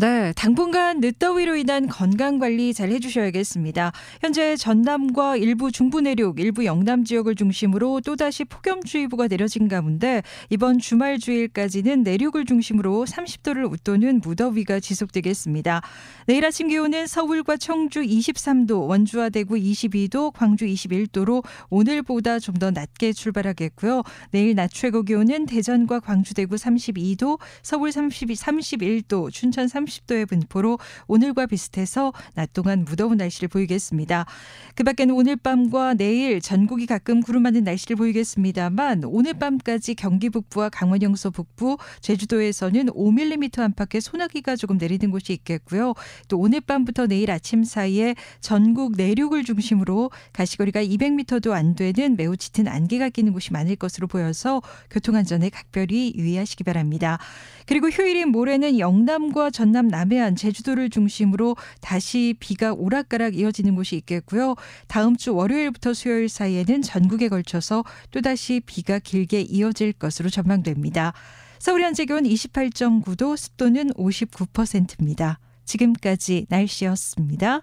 네, 0.00 0.32
당분간 0.36 1.00
늦더위로 1.00 1.56
인한 1.56 1.88
건강 1.88 2.38
관리 2.38 2.72
잘 2.72 2.90
해주셔야겠습니다. 2.90 3.90
현재 4.20 4.54
전남과 4.54 5.38
일부 5.38 5.72
중부 5.72 6.00
내륙, 6.02 6.38
일부 6.38 6.64
영남 6.64 7.02
지역을 7.02 7.34
중심으로 7.34 8.02
또다시 8.02 8.44
폭염주의보가 8.44 9.26
내려진 9.26 9.66
가운데 9.66 10.22
이번 10.50 10.78
주말 10.78 11.18
주일까지는 11.18 12.04
내륙을 12.04 12.44
중심으로 12.44 13.06
30도를 13.06 13.68
웃도는 13.72 14.20
무더위가 14.22 14.78
지속되겠습니다. 14.78 15.82
내일 16.28 16.44
아침 16.44 16.68
기온은 16.68 17.08
서울과 17.08 17.56
청주 17.56 18.02
23도, 18.02 18.86
원주와 18.86 19.30
대구 19.30 19.56
22도, 19.56 20.32
광주 20.32 20.64
21도로 20.64 21.42
오늘보다 21.70 22.38
좀 22.38 22.58
더 22.58 22.70
낮게 22.70 23.12
출발하겠고요. 23.12 24.02
내일 24.30 24.54
낮 24.54 24.70
최고 24.72 25.02
기온은 25.02 25.46
대전과 25.46 26.00
광주, 26.00 26.34
대구 26.34 26.56
32도, 26.56 27.38
서울 27.62 27.90
32, 27.92 28.34
31도, 28.34 29.32
춘천 29.32 29.66
30 29.66 29.87
30도의 29.88 30.28
분포로 30.28 30.78
오늘과 31.06 31.46
비슷해서 31.46 32.12
낮 32.34 32.52
동안 32.52 32.84
무더운 32.84 33.16
날씨를 33.16 33.48
보이겠습니다. 33.48 34.26
그 34.74 34.84
밖에는 34.84 35.14
오늘 35.14 35.36
밤과 35.36 35.94
내일 35.94 36.40
전국이 36.40 36.86
가끔 36.86 37.20
구름 37.20 37.42
많은 37.42 37.64
날씨를 37.64 37.96
보이겠습니다만 37.96 39.04
오늘 39.04 39.34
밤까지 39.34 39.94
경기 39.94 40.30
북부와 40.30 40.68
강원 40.68 41.02
영서 41.02 41.30
북부, 41.30 41.76
제주도에서는 42.00 42.86
5mm 42.86 43.58
안팎의 43.58 44.00
소나기가 44.00 44.56
조금 44.56 44.78
내리는 44.78 45.10
곳이 45.10 45.32
있겠고요. 45.32 45.94
또 46.28 46.38
오늘 46.38 46.60
밤부터 46.60 47.06
내일 47.06 47.30
아침 47.30 47.64
사이에 47.64 48.14
전국 48.40 48.92
내륙을 48.96 49.44
중심으로 49.44 50.10
가시거리가 50.32 50.82
200m도 50.84 51.52
안 51.52 51.74
되는 51.74 52.16
매우 52.16 52.36
짙은 52.36 52.68
안개가 52.68 53.08
끼는 53.10 53.32
곳이 53.32 53.52
많을 53.52 53.76
것으로 53.76 54.06
보여서 54.06 54.62
교통안전에 54.90 55.50
각별히 55.50 56.12
유의하시기 56.16 56.64
바랍니다. 56.64 57.18
그리고 57.66 57.88
휴일인 57.88 58.30
모레는 58.30 58.78
영남과 58.78 59.50
전남 59.50 59.77
남해안 59.86 60.34
제주도를 60.34 60.90
중심으로 60.90 61.56
다시 61.80 62.34
비가 62.40 62.72
오락가락 62.72 63.36
이어지는 63.36 63.76
곳이 63.76 63.94
있겠고요. 63.96 64.56
다음 64.88 65.16
주 65.16 65.34
월요일부터 65.36 65.94
수요일 65.94 66.28
사이에는 66.28 66.82
전국에 66.82 67.28
걸쳐서 67.28 67.84
또다시 68.10 68.60
비가 68.66 68.98
길게 68.98 69.42
이어질 69.42 69.92
것으로 69.92 70.30
전망됩니다. 70.30 71.12
서울 71.60 71.82
현재 71.82 72.04
기온 72.04 72.24
28.9도, 72.24 73.36
습도는 73.36 73.90
59%입니다. 73.94 75.38
지금까지 75.64 76.46
날씨였습니다. 76.48 77.62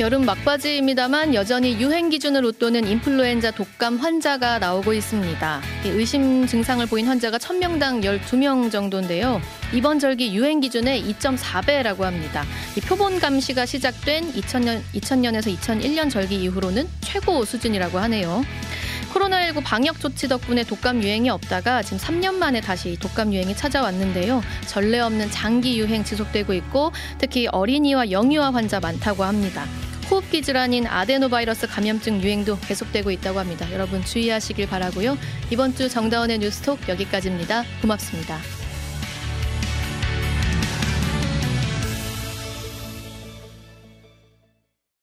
여름 0.00 0.24
막바지입니다만 0.24 1.34
여전히 1.34 1.78
유행 1.78 2.08
기준을 2.08 2.44
웃도는 2.46 2.86
인플루엔자 2.86 3.50
독감 3.50 3.98
환자가 3.98 4.58
나오고 4.58 4.94
있습니다. 4.94 5.60
의심 5.84 6.46
증상을 6.46 6.84
보인 6.86 7.06
환자가 7.06 7.36
1000명당 7.36 8.02
12명 8.02 8.70
정도인데요. 8.70 9.40
이번 9.74 9.98
절기 9.98 10.34
유행 10.34 10.60
기준의 10.60 11.04
2.4배라고 11.04 12.00
합니다. 12.00 12.44
표본 12.88 13.20
감시가 13.20 13.66
시작된 13.66 14.32
2000년, 14.32 14.80
2000년에서 14.94 15.54
2001년 15.58 16.10
절기 16.10 16.36
이후로는 16.42 16.88
최고 17.02 17.44
수준이라고 17.44 17.98
하네요. 17.98 18.42
코로나19 19.12 19.62
방역 19.62 20.00
조치 20.00 20.28
덕분에 20.28 20.64
독감 20.64 21.02
유행이 21.02 21.28
없다가 21.30 21.82
지금 21.82 21.98
3년 21.98 22.34
만에 22.34 22.60
다시 22.60 22.96
독감 22.98 23.32
유행이 23.32 23.54
찾아왔는데요. 23.56 24.42
전례 24.66 25.00
없는 25.00 25.30
장기 25.30 25.78
유행 25.78 26.02
지속되고 26.02 26.52
있고 26.54 26.92
특히 27.18 27.46
어린이와 27.46 28.10
영유아 28.10 28.52
환자 28.52 28.80
많다고 28.80 29.24
합니다. 29.24 29.66
호흡기 30.10 30.42
질환인 30.42 30.86
아데노바이러스 30.86 31.68
감염증 31.68 32.22
유행도 32.22 32.58
계속되고 32.60 33.10
있다고 33.10 33.38
합니다. 33.38 33.70
여러분 33.72 34.04
주의하시길 34.04 34.68
바라고요. 34.68 35.16
이번 35.50 35.74
주 35.74 35.88
정다운의 35.88 36.38
뉴스톡 36.38 36.88
여기까지입니다. 36.88 37.64
고맙습니다. 37.80 38.61